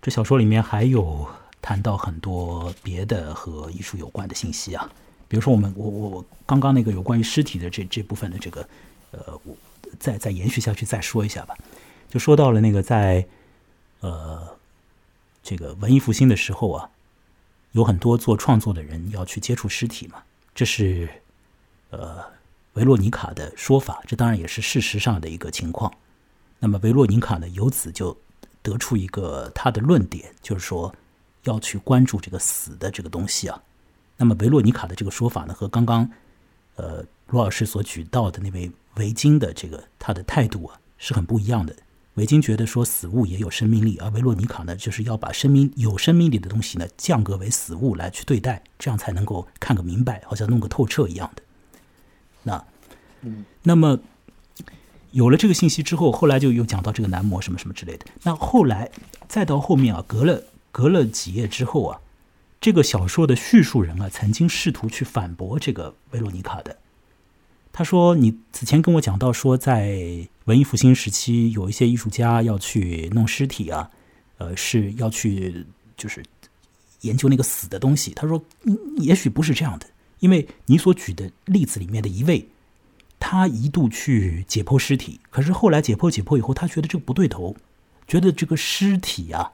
[0.01, 1.27] 这小说里面还有
[1.61, 4.89] 谈到很多别的和艺术有关的信息啊，
[5.27, 8.67] 比如说我们我我我刚刚那个有关于尸体的这这部分的这个，
[9.11, 9.55] 呃，我
[9.99, 11.55] 再再延续下去再说一下吧。
[12.09, 13.27] 就说到了那个在，
[13.99, 14.57] 呃，
[15.43, 16.89] 这个文艺复兴的时候啊，
[17.73, 21.09] 有很多做创作的人要去接触尸体嘛，这是
[21.89, 22.23] 呃
[22.75, 25.91] 维洛尼卡的说法，这当然也是事实上的一个情况。
[26.59, 28.15] 那么维洛尼卡呢，由此就
[28.61, 30.93] 得出一个他的论点，就是说
[31.43, 33.61] 要去关注这个死的这个东西啊。
[34.17, 36.09] 那么维洛尼卡的这个说法呢，和刚刚
[36.75, 41.75] 呃罗老师所举到的那位维京的这个他的态度啊，是很不一样的。
[42.15, 51.43] 维京觉得说死物也有生命力，而维洛尼卡呢，就是要把生命有生命力的东西呢降格为死物来去对待，这样才能够看个明白，好像弄个透彻一样的。
[52.45, 52.65] 那，
[53.23, 53.99] 嗯，那么
[55.11, 58.05] 有了这个信息之后，后来就又讲到这个男模什么什么之类的。
[58.23, 58.89] 那后来
[59.27, 61.99] 再到后面啊，隔了隔了几页之后啊，
[62.61, 66.77] 这个小说的叙述人啊，曾经试图去反驳这个维罗妮卡的。
[67.77, 69.99] 他说：“你此前跟我讲到说，在
[70.45, 73.91] 文艺复兴时期，有一些艺术家要去弄尸体啊，
[74.37, 75.65] 呃，是要去
[75.97, 76.23] 就是
[77.01, 78.41] 研究那个死的东西。”他说
[78.95, 79.85] ：“也许不是这样的，
[80.25, 82.49] 因为你所举的例子里面的一位，
[83.19, 87.55] 他一度去解剖尸体，可是后来解剖解剖以后，他觉得这个不对头，
[88.07, 89.53] 觉得这个尸体啊，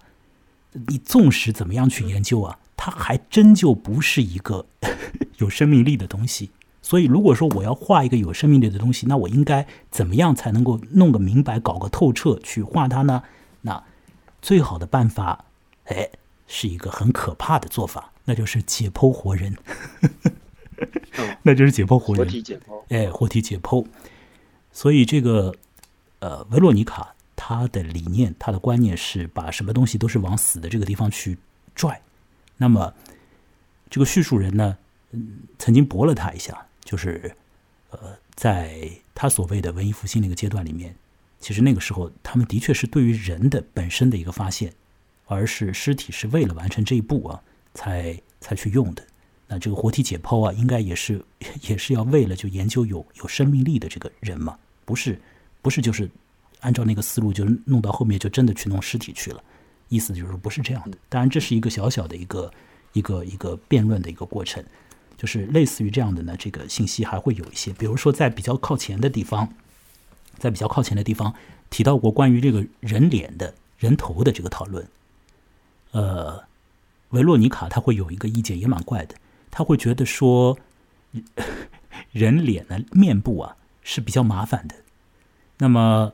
[0.88, 4.66] 你纵使怎么样去研究啊，它还真就不是一个
[5.40, 13.24] 有生命力的东西。”所以，如果说我要画一个有生命力的东西，那我应该怎么样才能够弄个明白、搞个透彻去画它呢？
[13.64, 13.84] 那
[14.42, 15.44] 最好的办法，
[15.84, 16.10] 哎，
[16.48, 19.58] 是一个很可怕的做法，那就是解剖活人。
[21.44, 22.84] 那就是解剖活人，活体解剖。
[22.90, 23.86] 哎，活体解剖。
[24.72, 25.54] 所以，这个
[26.20, 31.38] 呃，维洛尼卡他的理念、他的观念是把什么东西都是往死的这个地方去
[31.76, 32.02] 拽。
[32.58, 32.94] 那么，
[33.90, 34.78] 这个叙述人呢，
[35.12, 36.66] 嗯，曾经驳了他一下。
[36.84, 37.36] 就是，
[37.90, 40.96] 呃，在他所谓的文艺复兴那个阶段里面，
[41.40, 44.74] 其实那个时候他们的确是对于人的本身的一个发现，
[45.26, 47.42] 而是尸体是为了完成这一步啊，
[47.74, 49.04] 才才去用的。
[49.52, 51.22] 那这个活体解剖啊，应该也是
[51.68, 55.20] 也是要为了就研究有有生命力的这个人嘛，不是
[55.62, 56.10] 不是就是
[56.62, 59.44] 按照那个思路就弄到后面就真的去弄尸体去了，
[59.90, 60.98] 意思就是不是这样的。
[61.10, 62.50] 当然这是一个小小的一个
[62.94, 64.64] 一个一个辩论的一个过程。
[65.18, 69.54] 就是类似于这样的呢，这个信息还会有一些，比如说在比较靠前的地方，
[70.40, 71.32] 在比较靠前的地方
[71.70, 74.88] 提到过关于这个人脸的人头的这个讨论。
[75.92, 76.44] 呃，
[77.10, 79.14] 维洛尼卡他会有一个意见，也蛮怪的，
[79.52, 80.58] 他会觉得说，
[82.12, 84.76] 人脸呢面部啊是比较麻烦的。
[85.58, 86.14] 那么，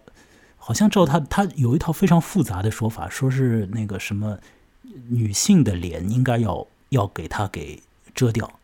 [0.58, 4.40] 好像照他他有一套非常复杂的说法，说是那个什么
[5.10, 7.82] 女性的脸应该要要给他给
[8.14, 8.60] 遮掉。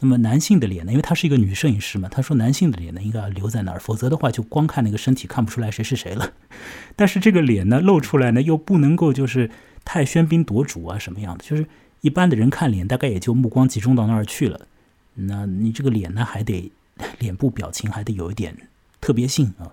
[0.00, 0.92] 那么男性的脸呢？
[0.92, 6.34] 因为他是一个女摄影师嘛，他说男性的脸呢应该要留在那儿，否则的话就光看那个身体看不出来谁是谁了。
[6.94, 9.50] 但是这个脸呢露出来呢又不能够就是
[9.84, 11.66] 太喧宾夺主啊什么样的，就是
[12.00, 14.66] 一般的人看脸大概也就目光集中到那儿去了。
[15.14, 16.70] 那你这个脸呢还得
[17.18, 18.56] 脸部表情还得有一点
[19.00, 19.72] 特别性啊。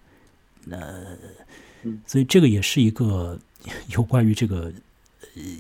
[0.70, 1.18] 呃，
[2.06, 3.40] 所以这个也是一个
[3.90, 4.72] 有关于这个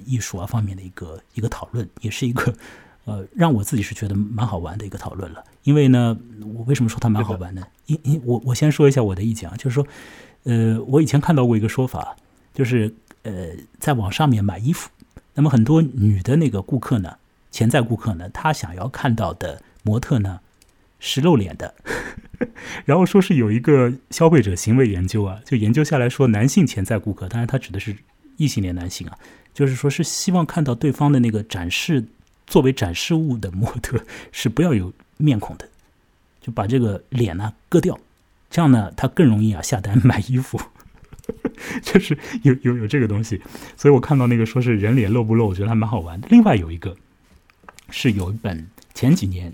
[0.05, 2.53] 艺术啊方面的一个一个讨论，也是一个。
[3.05, 5.43] 呃，让我自己是觉得蛮好玩的一个讨论了。
[5.61, 6.18] 因为呢，
[6.55, 7.61] 我为什么说它蛮好玩呢？
[7.86, 9.88] 因因我我先说一下我的意见啊，就是说，
[10.45, 12.16] 呃，我以前看到过一个说法，
[12.51, 12.91] 就是
[13.22, 14.89] 呃，在网上面买衣服，
[15.36, 17.17] 那么很多女的那个顾客呢，
[17.51, 20.39] 潜在顾客呢，她想要看到的模特呢
[20.99, 21.75] 是露脸的，
[22.86, 27.95] 然后说是有一个消费者行为研究啊，就研究下来说，男性潜在顾客，当然他指的是
[28.38, 29.17] 异性恋男性啊，
[29.53, 32.03] 就是说是希望看到对方的那个展示
[32.47, 33.99] 作为展示物的模特
[34.31, 35.67] 是不要有面孔的，
[36.41, 37.99] 就把这个脸呢割掉。
[38.49, 40.57] 这样呢，他更容易啊下单买衣服，
[41.82, 43.41] 就是有有有这个东西，
[43.76, 46.28] 所以我看到那个说是人脸露不露，我觉得还蛮好玩的。
[46.30, 46.95] 另外有一个
[47.89, 49.51] 是有一本前几年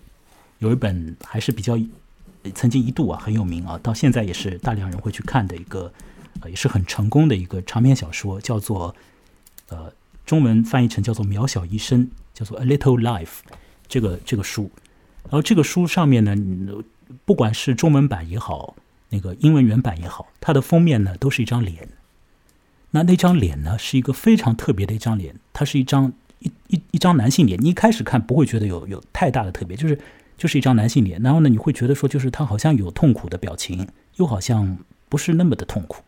[0.60, 1.80] 有一本还是比较
[2.54, 5.92] 曾经一度啊很有名啊，到现在也是大量人会去看的一个，
[6.46, 8.94] 也是很成功的一个长篇小说，叫做
[9.70, 9.94] 呃
[10.26, 13.26] 中文翻译成叫做《渺小一生》，叫做《A Little Life》
[13.88, 14.70] 这个这个书，
[15.24, 16.36] 然后这个书上面呢，
[17.24, 18.76] 不管是中文版也好。
[19.12, 21.88] 那个英文原版也好，它的封面呢都是一张脸。
[22.90, 27.58] 那那张脸呢是一个非常特别的一张脸，它是一张一一一张男性脸。
[27.62, 29.98] 你一开始看不会觉得有有太大的特别，就是
[30.38, 31.22] 就是一张男性脸。
[31.22, 36.04] 然后呢，你会觉得说，就是他好像有痛苦的表情，又好像不是那么的痛苦。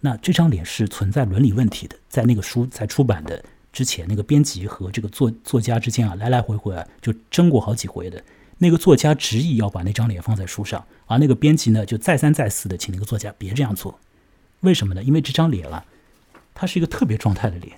[0.00, 8.20] 那这张脸是存在伦理问题的，在那个书才出版的之前，那个编辑和这个作作家之间啊，来来回回啊就争过好几回的。
[8.62, 13.98] 那个作家执意要把那张脸放在书上，而那个编辑呢，就再三再四的请那个作家别这样做。
[14.60, 15.02] 为什么呢？
[15.02, 15.84] 因为这张脸啊，
[16.54, 17.76] 它是一个特别状态的脸，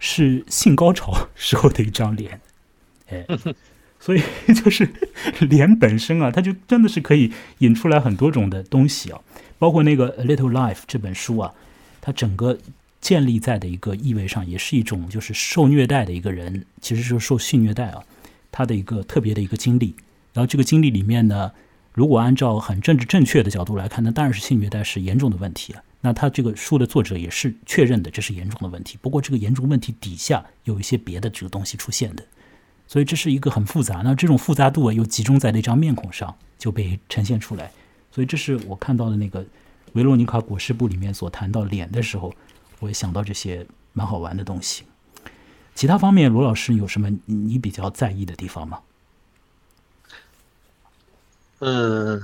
[0.00, 2.40] 是性高潮时候的一张脸，
[3.08, 3.24] 哎，
[4.00, 4.20] 所以
[4.52, 4.90] 就是
[5.48, 9.20] 脸本身啊，它就真的是可以引出来很多种的东西啊。
[9.60, 11.54] 包括那个《A Little Life》这本书啊，
[12.00, 12.58] 它整个
[13.00, 18.02] 建立在的一个意味上，也是一种就是受虐待的一个人，其实是受性虐待啊，
[18.50, 19.94] 他的一个特别的一个经历。
[20.36, 21.50] 然后这个经历里面呢，
[21.94, 25.82] 如果按照很政治正确的角度来看，那当然是性虐待是严重的问题了。
[26.02, 28.98] 那他这个书的作者也是确认的，这是严重的问题。
[29.00, 32.22] 不过这个严重问题底下有一些别的这个东西出现的，
[32.86, 34.02] 所以这是一个很复杂。
[34.04, 37.72] 那这种复杂度啊，又集中在那张面孔上就被呈现出来。
[38.12, 39.42] 所以这是我看到的那个
[39.94, 42.30] 维罗妮卡裹尸布里面所谈到脸的时候，
[42.80, 44.84] 我也想到这些蛮好玩的东西。
[45.74, 48.80] 其他方面，罗老师有什么你比较在意的地方吗？
[51.60, 52.20] 嗯，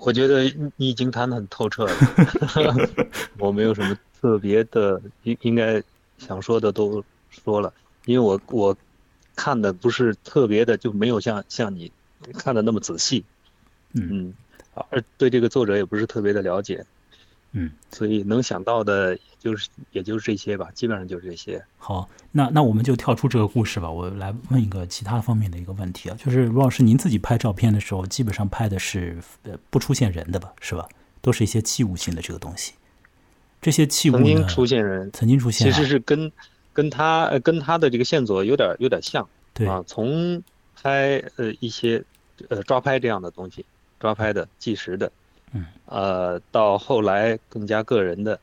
[0.00, 0.44] 我觉得
[0.76, 1.92] 你已经谈的很透彻了，
[3.38, 5.82] 我没有什么特别的应应该
[6.18, 7.72] 想说的都说了，
[8.06, 8.76] 因为我我
[9.36, 11.92] 看的不是特别的，就没有像像你
[12.38, 13.24] 看的那么仔细，
[13.92, 14.32] 嗯，
[14.74, 16.84] 而对这个作者也不是特别的了解。
[17.52, 21.62] 嗯，所以能想到的，就是也就是这些吧，基本上就是这些。
[21.76, 30.88] 好，那那我们就跳出这个故事吧，我来问一个其他方面的一个问题啊，就是罗老师，您自己拍照片的时候，基本上拍的是呃不出现人的吧，是吧？
[31.20, 32.72] 都是一些器物性的这个东西。
[33.60, 36.32] 这些器物曾经出现人，曾经出现，其实是跟
[36.72, 40.42] 跟他跟他的这个线索有点有点像，对啊，从
[40.74, 42.02] 拍呃一些
[42.48, 43.64] 呃抓拍这样的东西，
[44.00, 45.12] 抓拍的计时的。
[45.52, 48.40] 嗯，呃，到后来更加个人的，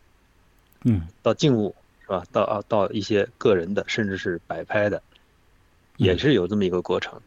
[0.84, 2.24] 嗯，到静物是吧？
[2.32, 5.02] 到啊，到一些个人的，甚至是摆拍的，
[5.98, 7.20] 也是有这么一个过程。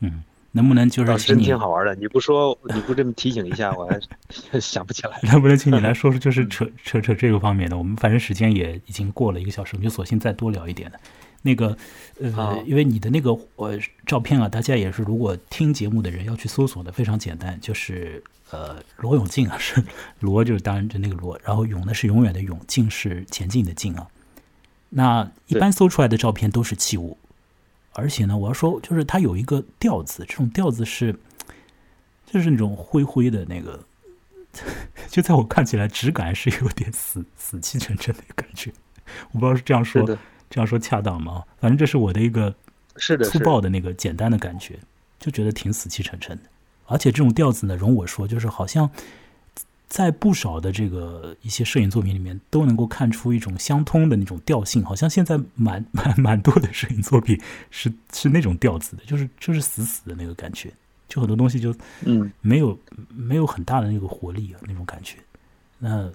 [0.00, 0.22] 嗯，
[0.52, 1.94] 能不能就是真挺好玩的？
[1.96, 4.00] 你不说，你不这么提醒一下，我还
[4.60, 5.18] 想不起来。
[5.24, 7.76] 能不能请你来说说，就是扯 扯扯这个方面的？
[7.76, 11.00] 我们反正时间也已经过了一个小时，我们就索性再多聊一点的。
[11.46, 11.76] 那个，
[12.18, 19.84] 呃，因为你的那个呃照片啊，大家也是如果听节目的人要去搜索的，非常简单，就是呃罗永进啊，是
[20.20, 24.08] 罗就是当然就那个罗，然后永呢是永远的永，进是前进的进啊。
[24.88, 27.18] 那一般搜出来的照片都是器物，
[27.92, 31.14] 而且呢，我要说就是它有一个调子，这种调子是
[32.24, 33.84] 就是那种灰灰的那个，
[35.10, 38.72] 就在我看起来质感是有点死死气沉沉的感觉，
[39.32, 40.18] 我不知道是这样说。
[40.54, 41.42] 这样说恰当吗？
[41.58, 42.54] 反正这是我的一个
[42.96, 44.78] 是的粗暴的那个简单的感觉，
[45.18, 46.44] 就觉得挺死气沉沉的。
[46.86, 48.88] 而且这种调子呢，容我说，就是好像
[49.88, 54.84] 在不少的这个一些摄影作品里面都能够看出一种相通的那种调性。
[54.84, 57.36] 好像现在蛮 蛮蛮多的摄影作品
[57.72, 60.72] 是是那种调子的，就是就是死死的那个感觉，
[61.08, 61.74] 就很多东西就
[62.04, 62.78] 嗯没有
[63.08, 65.16] 没有很大的那个活力啊那种感觉。
[65.80, 66.08] 那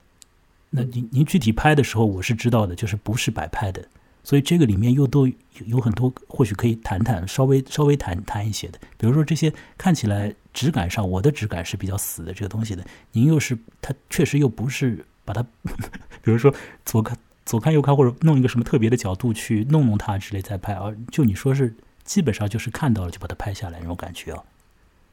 [0.69, 3.85] 那您您具体拍的时候，我是知道的，就是不是摆拍的。
[4.29, 5.27] 所以这个里面又都
[5.65, 8.77] 有很多，或许可以谈谈，稍微稍微谈谈一些的。
[8.95, 15.41] 比如说这些看起来质感上，我的质感是比较死的这个东西的，您又是它确实又不是把它，
[16.21, 16.53] 比如说
[16.85, 24.43] 左看左看右看，或者弄一个什么特别的角度去弄弄它之类再拍，而就你说是基本上就是看到了就把它拍下来那种感觉啊。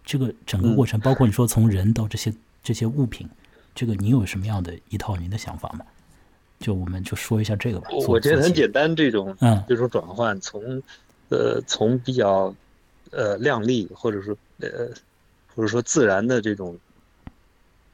[0.05, 2.31] 这个整个过程，包括你说从人到这些
[2.63, 3.27] 这些物品，
[3.75, 5.87] 这个你有什么样的一套您的想法吗？
[6.59, 7.89] 就我们就说一下这个吧。
[8.09, 10.83] 我觉得很简单，这种嗯，这种转换从
[11.29, 12.55] 呃从比较
[13.11, 14.69] 呃靓丽或者说呃
[15.55, 16.77] 或者说自然的这种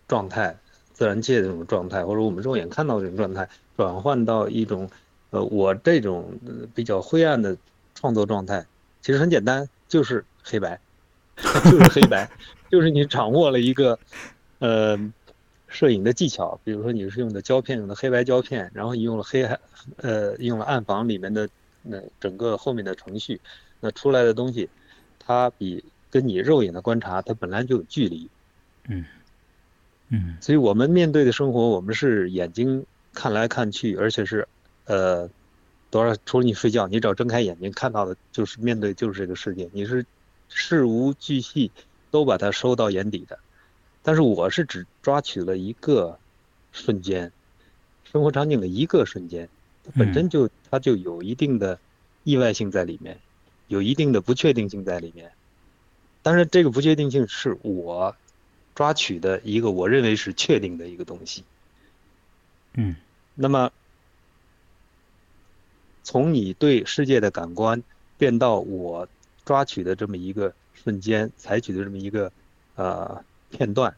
[0.07, 0.57] 状态，
[0.93, 4.89] 自然界的这种状态，或者我们肉眼看到的这种状态，转换到一种
[5.31, 6.33] 呃我这种
[6.75, 7.57] 比较灰暗的
[7.95, 8.65] 创作状态，
[9.01, 10.79] 其实很简单，就是黑白，
[11.37, 12.31] 就是黑白，
[12.71, 13.99] 就是你掌握了一个
[14.61, 14.99] 呃。
[15.73, 19.59] 摄影的技巧，比如说你是用的胶片，用的黑白胶片，然后你用了黑暗，
[19.97, 21.49] 呃，用了暗房里面的
[21.83, 23.41] 那整个后面的程序，
[23.81, 24.69] 那出来的东西，
[25.19, 28.29] 它比跟你肉眼的观察，它本来就有距离，
[28.87, 29.05] 嗯，
[30.11, 34.47] 嗯，所以我们面对的生活，我们是眼睛看来看去，而且是，
[34.85, 35.29] 呃，
[35.91, 40.05] 多少除了你睡觉，你只要睁开眼睛看到的，就是面对就是这个世界，你是
[40.49, 41.73] 事无巨细
[42.11, 43.39] 都把它收到眼底的。
[44.05, 46.19] 但是我是只抓取了一个
[46.73, 47.31] 瞬间，
[48.03, 49.49] 生活场景的一个瞬间，
[49.85, 51.79] 它本身就它就有一定的
[52.25, 53.21] 意外性在里面，
[53.69, 55.31] 有一定的不确定性在里面。
[56.21, 58.17] 但是这个不确定性是我
[58.75, 61.45] 抓取的一个我认为是确定的一个东西。
[62.75, 62.97] 嗯，
[63.37, 63.71] 那么
[66.03, 67.81] 从你对世界的感官
[68.19, 69.07] 变到我
[69.45, 72.33] 抓取的这么一个瞬间，采取的这么一个
[72.75, 73.25] 呃。
[73.53, 73.95] 片段，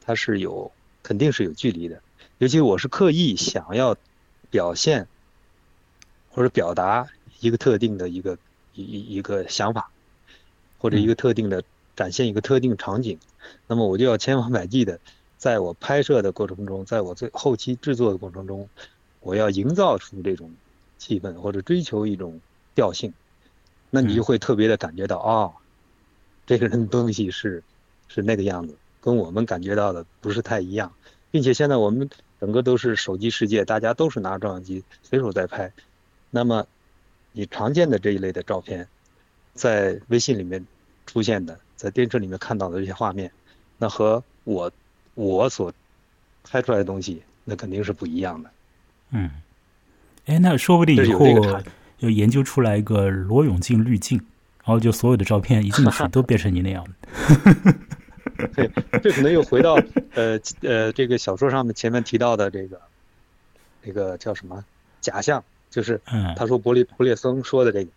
[0.00, 0.70] 它是有
[1.02, 2.00] 肯定是有距离的，
[2.38, 3.96] 尤其我是刻意想要
[4.50, 5.08] 表现
[6.30, 7.08] 或者表达
[7.40, 8.38] 一个特定的一个
[8.72, 9.90] 一一个想法，
[10.78, 11.64] 或者一个特定的
[11.96, 13.18] 展现一个特定场景，
[13.66, 15.00] 那么我就要千方百计的
[15.36, 18.68] 在我拍摄的过程中，在我最后期制作的过程中，
[19.20, 20.52] 我要营造出这种
[20.98, 22.40] 气氛或者追求一种
[22.76, 23.12] 调性，
[23.90, 25.50] 那你就会特别的感觉到啊，
[26.46, 27.64] 这个人的东西是。
[28.08, 30.92] 是那个样子，跟我们感觉到的不是太一样，
[31.30, 32.08] 并且现在我们
[32.40, 35.72] 整个都是手机世界，大家都是拿照相机随手在拍。
[36.30, 36.66] 那么，
[37.32, 38.86] 你常见的这一类的照片，
[39.54, 40.64] 在微信里面
[41.06, 43.30] 出现的，在电视里面看到的这些画面，
[43.78, 44.70] 那和我
[45.14, 45.72] 我所
[46.44, 48.50] 拍出来的东西，那肯定是不一样的。
[49.10, 49.30] 嗯，
[50.26, 51.26] 哎，那说不定以后
[51.98, 54.20] 有研究出来一个罗永静滤镜。
[54.66, 56.84] 然后就所有的照片一进去都变成你那样。
[56.84, 57.72] 的，
[58.52, 58.68] 对，
[59.00, 59.74] 这可能又回到
[60.14, 62.80] 呃呃这个小说上面前面提到的这个，
[63.84, 64.64] 这个叫什么
[65.00, 66.00] 假象，就是
[66.36, 67.90] 他说伯利普列松说的这个，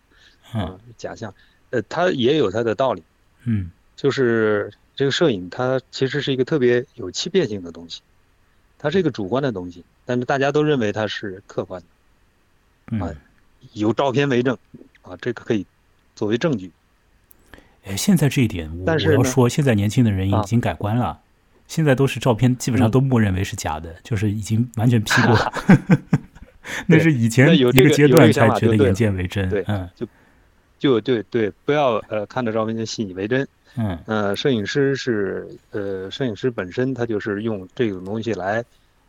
[0.54, 1.34] 嗯，假象，
[1.70, 3.02] 呃，他也有他的道理，
[3.42, 8.00] 嗯，就是这个摄影它其实是一个特别有欺骗性的东西，
[8.78, 11.82] 它是一个主观的东西，但是大家都认为它是客观
[12.86, 13.12] 的，啊，
[13.72, 14.56] 有照片为证，
[15.02, 15.66] 啊，这个可以。
[16.20, 16.70] 作为证据，
[17.84, 21.18] 哎，现在这一点，我我要说，现在年轻的人已经改观了。
[21.66, 25.50] 现在都是照片，基本上都默认为是假的，就是已经完全 P 过了。
[26.86, 29.48] 那是以前一个阶段才觉得眼见为真。
[29.48, 30.06] 对，嗯，就
[30.78, 33.48] 就对对，不要呃看着照片就信以为真。
[33.78, 38.62] 嗯，呃，摄影师是呃，摄影师本身他就是用这种东西来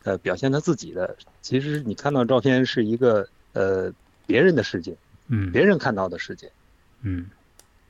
[0.03, 1.13] 呃表现他自己的。
[1.41, 3.91] 其实你看到照片是一个呃
[4.25, 4.95] 别人的世界，
[5.27, 6.49] 嗯，别人看到的世界。
[7.01, 7.29] 嗯，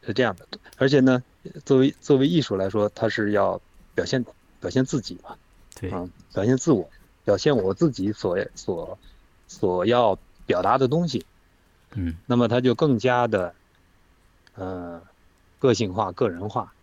[0.06, 0.48] 是这样的，
[0.78, 1.24] 而且呢，
[1.66, 3.62] 作为作为艺术来说，它是要
[3.94, 4.26] 表现
[4.60, 5.36] 表现自己嘛，
[5.80, 6.90] 对，啊，表现自我，
[7.26, 8.98] 表现我自己所所
[9.48, 11.26] 所要表达的东西，
[11.94, 13.54] 嗯，那么它就更加的，
[14.56, 15.02] 呃，
[15.60, 16.74] 个性化、个人化，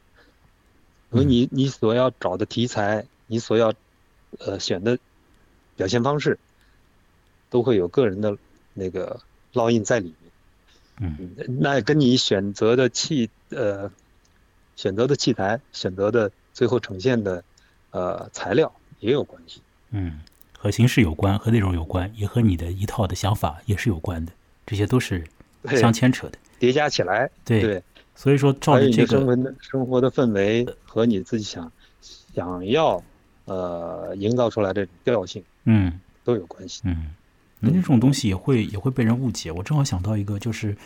[1.11, 3.73] 因为你你所要找的题材，你所要
[4.39, 4.99] 呃选的
[5.77, 6.39] 表现方式，
[7.49, 8.37] 都会有个人的
[8.75, 9.21] 那个
[9.55, 10.18] 烙印在里面。
[11.01, 11.17] 嗯，
[11.61, 13.91] 那跟你选择的器呃，
[14.77, 17.43] 选择的器材，选择的最后呈现的
[17.91, 19.63] 呃材料也有关系。
[19.91, 20.21] 嗯，
[20.59, 24.33] 和形式有关，和内容有关，也和你的一套的想法也是有关的，
[24.67, 25.25] 这些都是
[25.71, 27.31] 相牵扯的，叠加起来。
[27.45, 27.83] 对对，
[28.15, 31.71] 所以说照着这个生活的生活的氛围和你自己想
[32.35, 33.03] 想要
[33.45, 36.83] 呃营造出来的调性，嗯，都有关系。
[36.85, 37.15] 嗯。
[37.61, 39.51] 那这种东西也会也会被人误解。
[39.51, 40.77] 我正好想到一个，就是，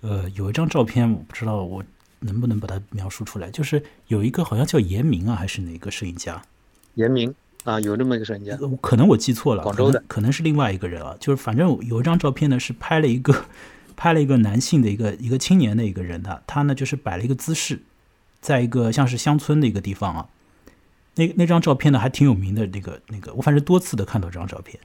[0.00, 1.84] 呃，有一张照片，我不知道我
[2.20, 3.50] 能不能把它描述出来。
[3.50, 6.42] 就是有一个好像叫严明啊，还是哪个摄影家？
[6.94, 8.58] 严明啊，有这么一个摄影家。
[8.80, 11.14] 可能我记错了，广州的，可能是另外一个人啊。
[11.20, 13.44] 就是反正有一张照片呢，是拍了一个
[13.94, 17.82] 拍了一个男性的一个一个青年的一个人的，他呢就是摆了一个姿势，
[18.40, 20.28] 在一个像是乡村的一个地方啊。
[21.14, 24.80] 那那张照片呢还挺有名的，那个那个我反正多次的看到这张照片。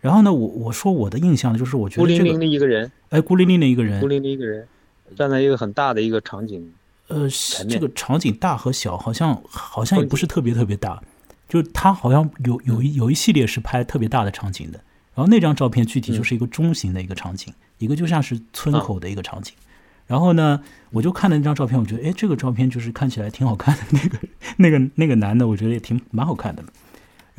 [0.00, 4.66] 然后呢，我我说我的印象，就是我觉得孤零零的一个人，哎，孤零零的一个人，孤零零一个人，
[5.14, 6.72] 站在一个很大的一个场景，
[7.08, 7.28] 呃，
[7.68, 11.02] 这个场景大和小好像好像也不是特别特别大，
[11.48, 14.80] 就是他好像有有一有一系列是拍特别大的场景的，
[15.14, 19.54] 然后那张照片具体就是一个中型的一个场景，一个就像是村口的一个场景。
[20.06, 23.82] 然后呢，我就看了那张照片，我觉得哎，这个照片就是看起来挺好看的。
[23.90, 24.18] 那个
[24.56, 26.64] 那个那个男的，我觉得也挺蛮好看的。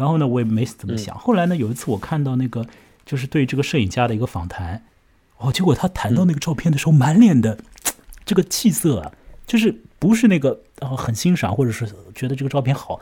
[0.01, 1.15] 然后呢，我也没怎么想。
[1.15, 2.65] 后来呢，有一次我看到那个
[3.05, 4.83] 就是对这个摄影家的一个访谈，
[5.37, 7.59] 哦，结果他谈到那个照片的时候，满脸的
[8.25, 9.11] 这个气色啊，
[9.45, 12.99] 就是不是那个啊很欣赏，或者是觉得这个照片好，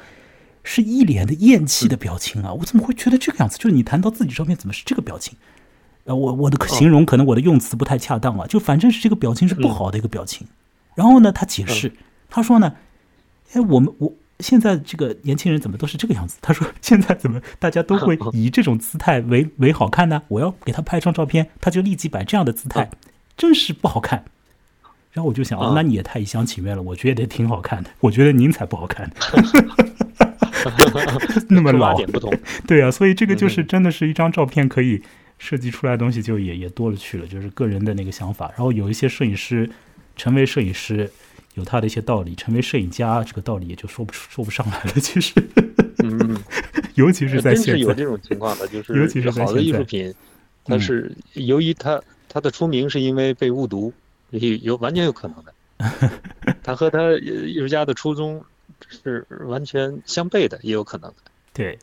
[0.66, 2.52] 是一脸的厌弃的表情啊！
[2.52, 3.58] 我怎么会觉得这个样子？
[3.58, 5.38] 就是你谈到自己照片，怎么是这个表情？
[6.04, 10.46] 呃，我我的形容可能我的用词不太恰当啊，就反正是这个表情是不好的一个表情。
[10.96, 11.94] 然后呢，他解释，
[12.30, 12.76] 他说呢，
[13.54, 14.14] 哎，我们我。
[14.40, 16.38] 现在这个年轻人怎么都是这个样子？
[16.42, 20.22] 他说：“现在怎么大家都会 以这种姿态为为好看呢？
[20.30, 22.90] 我要给他拍张照片，他就立即摆这样的姿态，
[23.36, 24.24] 真是不好看。”
[25.12, 26.82] 然后我就想：“哦，那你也太一厢情愿了。
[26.82, 29.12] 我觉得挺好看的，我觉得您才不好看。
[31.50, 32.34] 那么老点不同，
[32.66, 35.02] 对啊，所以这个就是真的是一张照片可以
[35.38, 38.48] 设计出来的东西，就也也多了去了，就是个人的那个想法。
[38.50, 39.70] 然后有一些摄影师
[40.16, 41.12] 成为摄影师。”
[41.60, 44.92] 有他的一些道理，成为摄影家这个道理也就说不说不上来了。
[44.94, 45.34] 其实，
[46.04, 46.42] 嗯，
[46.96, 50.12] 尤其是在现在，有这种情况的，就是 尤其是好的艺术品，
[50.66, 53.94] 它是由于它它的出名是因为被误读，
[54.32, 55.54] 有有完全有可能的。
[56.64, 58.44] 他和他艺术家的初衷
[58.88, 61.16] 是完全相悖的，也有可能的。
[61.54, 61.78] 对。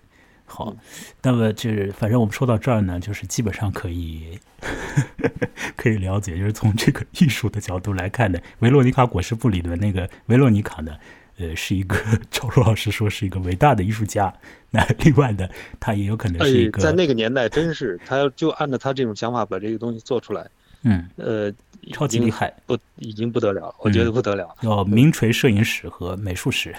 [0.49, 0.77] 好，
[1.23, 4.39] 那么就是反正我们说到这儿呢，就是基本上可以
[5.77, 10.93] 可以了解，就是从这个艺术的角度来看的，维罗尼卡果实布里的那个维罗尼卡呢，
[11.39, 11.97] 呃，是一个
[12.31, 14.33] 赵璐老师说是一个伟大的艺术家。
[14.71, 15.49] 那另外的，
[15.79, 20.47] 他也有可能是一个在那个年代，真是他就按照他这种想法把这个东西做出来，
[20.83, 21.53] 嗯，呃，
[21.93, 26.75] 超级厉害，不已经不得了，我觉得不得了，要名垂摄影史和美术史，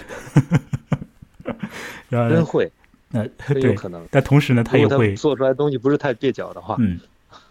[2.10, 2.70] 真会。
[3.10, 3.74] 那对，
[4.10, 6.76] 但同时呢，他也会做出来东西不是太蹩脚的话。
[6.78, 7.00] 嗯，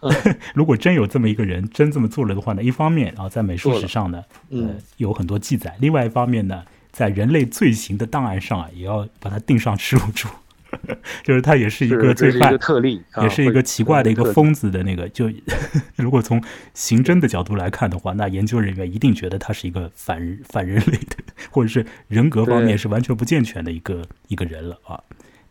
[0.54, 10.28] 如果真有这么一个人真这么做了的话呢，一方面啊，在美术史上呢，呃，有很多记载；另外一方面呢，在人类罪行的档案上啊，也要把它定上耻辱柱。
[11.24, 15.08] 就是他也是一个罪犯，特例，也是一个奇怪的一个疯子的那个。
[15.08, 15.32] 就
[15.96, 16.42] 如果从
[16.74, 21.16] 刑侦的角度来看的话，那研究人员一定觉得他是一个反反人类的，
[21.50, 25.02] 或者是人格方面是完全不健全的一个一个人了啊。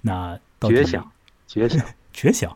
[0.01, 1.11] 那绝响，
[1.47, 1.83] 绝响，
[2.13, 2.55] 绝响，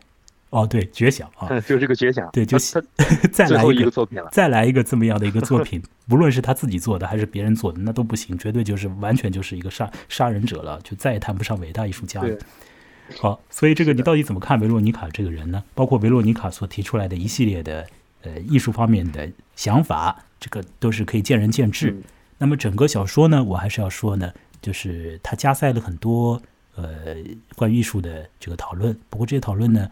[0.52, 2.58] 哦，对，绝响啊，就是个绝响，对，就
[3.32, 12.36] 再来一个作品了，再来一个这么样的一个作 品，无论是他自己做的还是别人做的，那都不行，绝对就是完全就是一个杀杀人者了，就再也谈不上伟大艺术家了。
[13.18, 15.64] 好，所以这个你到底怎么看维罗妮卡这个人呢？
[15.74, 17.86] 包括维罗妮卡所提出来的一系列的
[18.20, 19.26] 呃艺术方面的
[19.56, 21.96] 想法，这个都是可以见仁见智。
[22.36, 24.30] 那么整个小说呢，我还是要说呢，
[24.60, 26.38] 就是他加塞了很多。
[26.74, 27.16] 呃，
[27.54, 29.90] 关于艺术的这个讨论，不过这些讨论呢，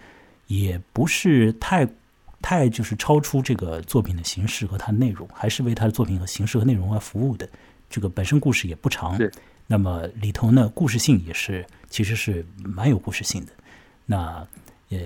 [0.51, 1.88] 也不是太
[2.42, 7.48] 太就是超出这个作品的形式和它的内容，还是为他的作品和形式和内容而服务的。
[7.88, 9.16] 这个本身故事也不长，
[9.68, 13.53] 那么里头呢，故事性也是其实是蛮有故事性的。
[14.05, 14.44] 那
[14.88, 14.98] 呃，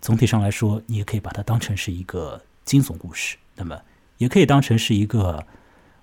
[0.00, 3.78] 总体上来说，你也可以把它当成是一个惊悚故事，那么
[4.16, 5.46] 也可以当成是一个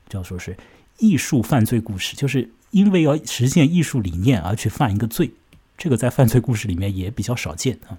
[0.08, 0.56] 叫说是
[1.00, 2.48] 艺术犯罪故事，就是。
[2.74, 5.30] 因为要实现艺术理念而去犯一个罪，
[5.78, 7.97] 这个在犯罪故事里面也比较少见啊，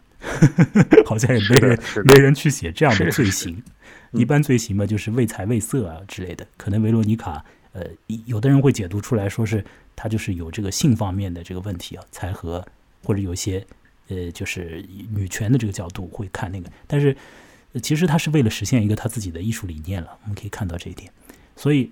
[1.04, 3.62] 好像也没人没人去写这样的罪行。
[4.12, 6.46] 一般罪行嘛，就是为财为色啊之类的。
[6.56, 7.84] 可能维罗妮卡，呃，
[8.26, 9.64] 有的人会解读出来说是
[9.96, 12.64] 他就是有这个性方面的这个问题啊，才和
[13.02, 13.66] 或者有些
[14.08, 16.70] 呃，就是女权的这个角度会看那个。
[16.86, 17.16] 但是
[17.82, 21.10] 其实他是为了实现一个他自己的艺术理念了，我们可以看到这一点。
[21.56, 21.90] 所以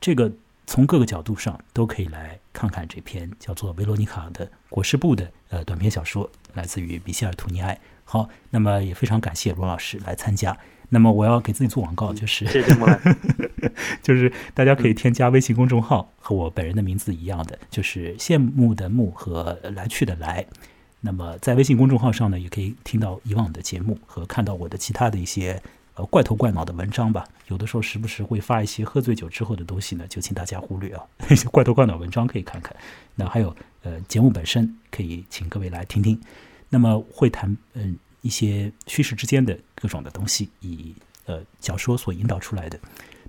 [0.00, 0.32] 这个。
[0.64, 7.78] 从各个角度上都可以来看看这篇叫做《维罗妮卡》的国事部的呃短篇小说，来自于米歇尔·图尼埃。
[8.04, 10.56] 好，那么也非常感谢罗老师来参加。
[10.90, 12.74] 那么我要给自己做广告，就是谢谢
[14.02, 20.44] 就是大家可以添加微信公众号，和我本人的名字一样的，就是羡慕的慕和来去的来。
[21.00, 25.62] 那么在微信公众号上呢，也可以听到以往的节目和看到我的其他的一些。
[25.94, 31.04] 呃，怪头怪脑的文章吧，有的时候时不时会发一些喝醉酒之后的东西呢，就请大家忽略啊。
[31.28, 32.74] 那 些怪头怪脑文章可以看看。
[33.14, 36.18] 那还有呃，节目本身可以请各位来听听。
[36.70, 40.94] 那么会谈嗯一些叙事之间的各种的东西，以
[41.26, 42.80] 呃小说所引导出来的。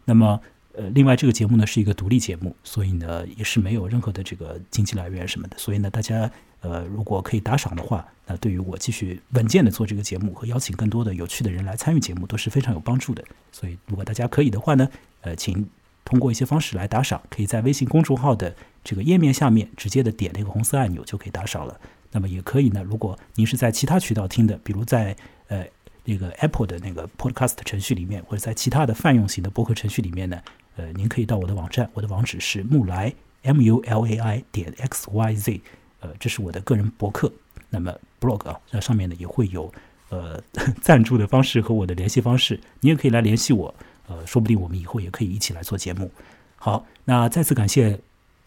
[0.06, 0.40] 那么
[0.72, 5.58] 呃，另外这个节目呢是一个独立节目，所以呢也是没有任何的这个经济来源什么的。
[5.58, 8.08] 所以呢，大家呃如果可以打赏的话。
[8.26, 13.24] 那对于我继续稳健的做这个节目和邀请更多的有趣的人来参与节目都是非常有帮助的。
[13.52, 14.88] 所以，如果大家可以的话呢，
[15.22, 15.68] 呃，请
[16.06, 21.80] 通过一些方式来打赏，可以在微信公众号的这个页面下面直接的点那个红色按钮就可以打赏了。
[22.12, 25.16] 那么也可以呢，如果您是在其他渠道听的，比如在
[25.48, 25.66] 呃
[26.06, 30.42] 那个 Apple 的那个 Podcast 程序里面，或者在其他的泛用型的播客程序里面呢，
[30.76, 35.62] 呃，您可以到我的网站，我的网址是木来 M U L A I 点 X Y Z，
[36.02, 37.32] 呃，这是我的个人博客。
[37.74, 39.74] 那么 blog 啊，那上面呢也会有
[40.10, 40.40] 呃
[40.80, 43.74] 赞助的方式和我的联系方式，你也可以来联系我，
[44.08, 46.12] 呃，说不定我们以后也可以一起来做节目。
[46.56, 48.00] 好，那再次感谢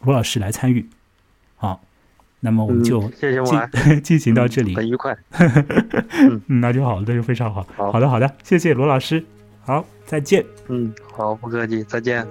[0.02, 0.88] 罗老师来参与，
[1.56, 1.82] 好。
[2.38, 5.16] 那么我们就谢谢进 进行到这里，很愉快。
[6.12, 7.66] 嗯，那就好，那就非常好。
[7.74, 9.24] 好的，好的，谢谢罗老师。
[9.64, 10.44] 好，再见。
[10.68, 12.24] 嗯，好，不客气，再见。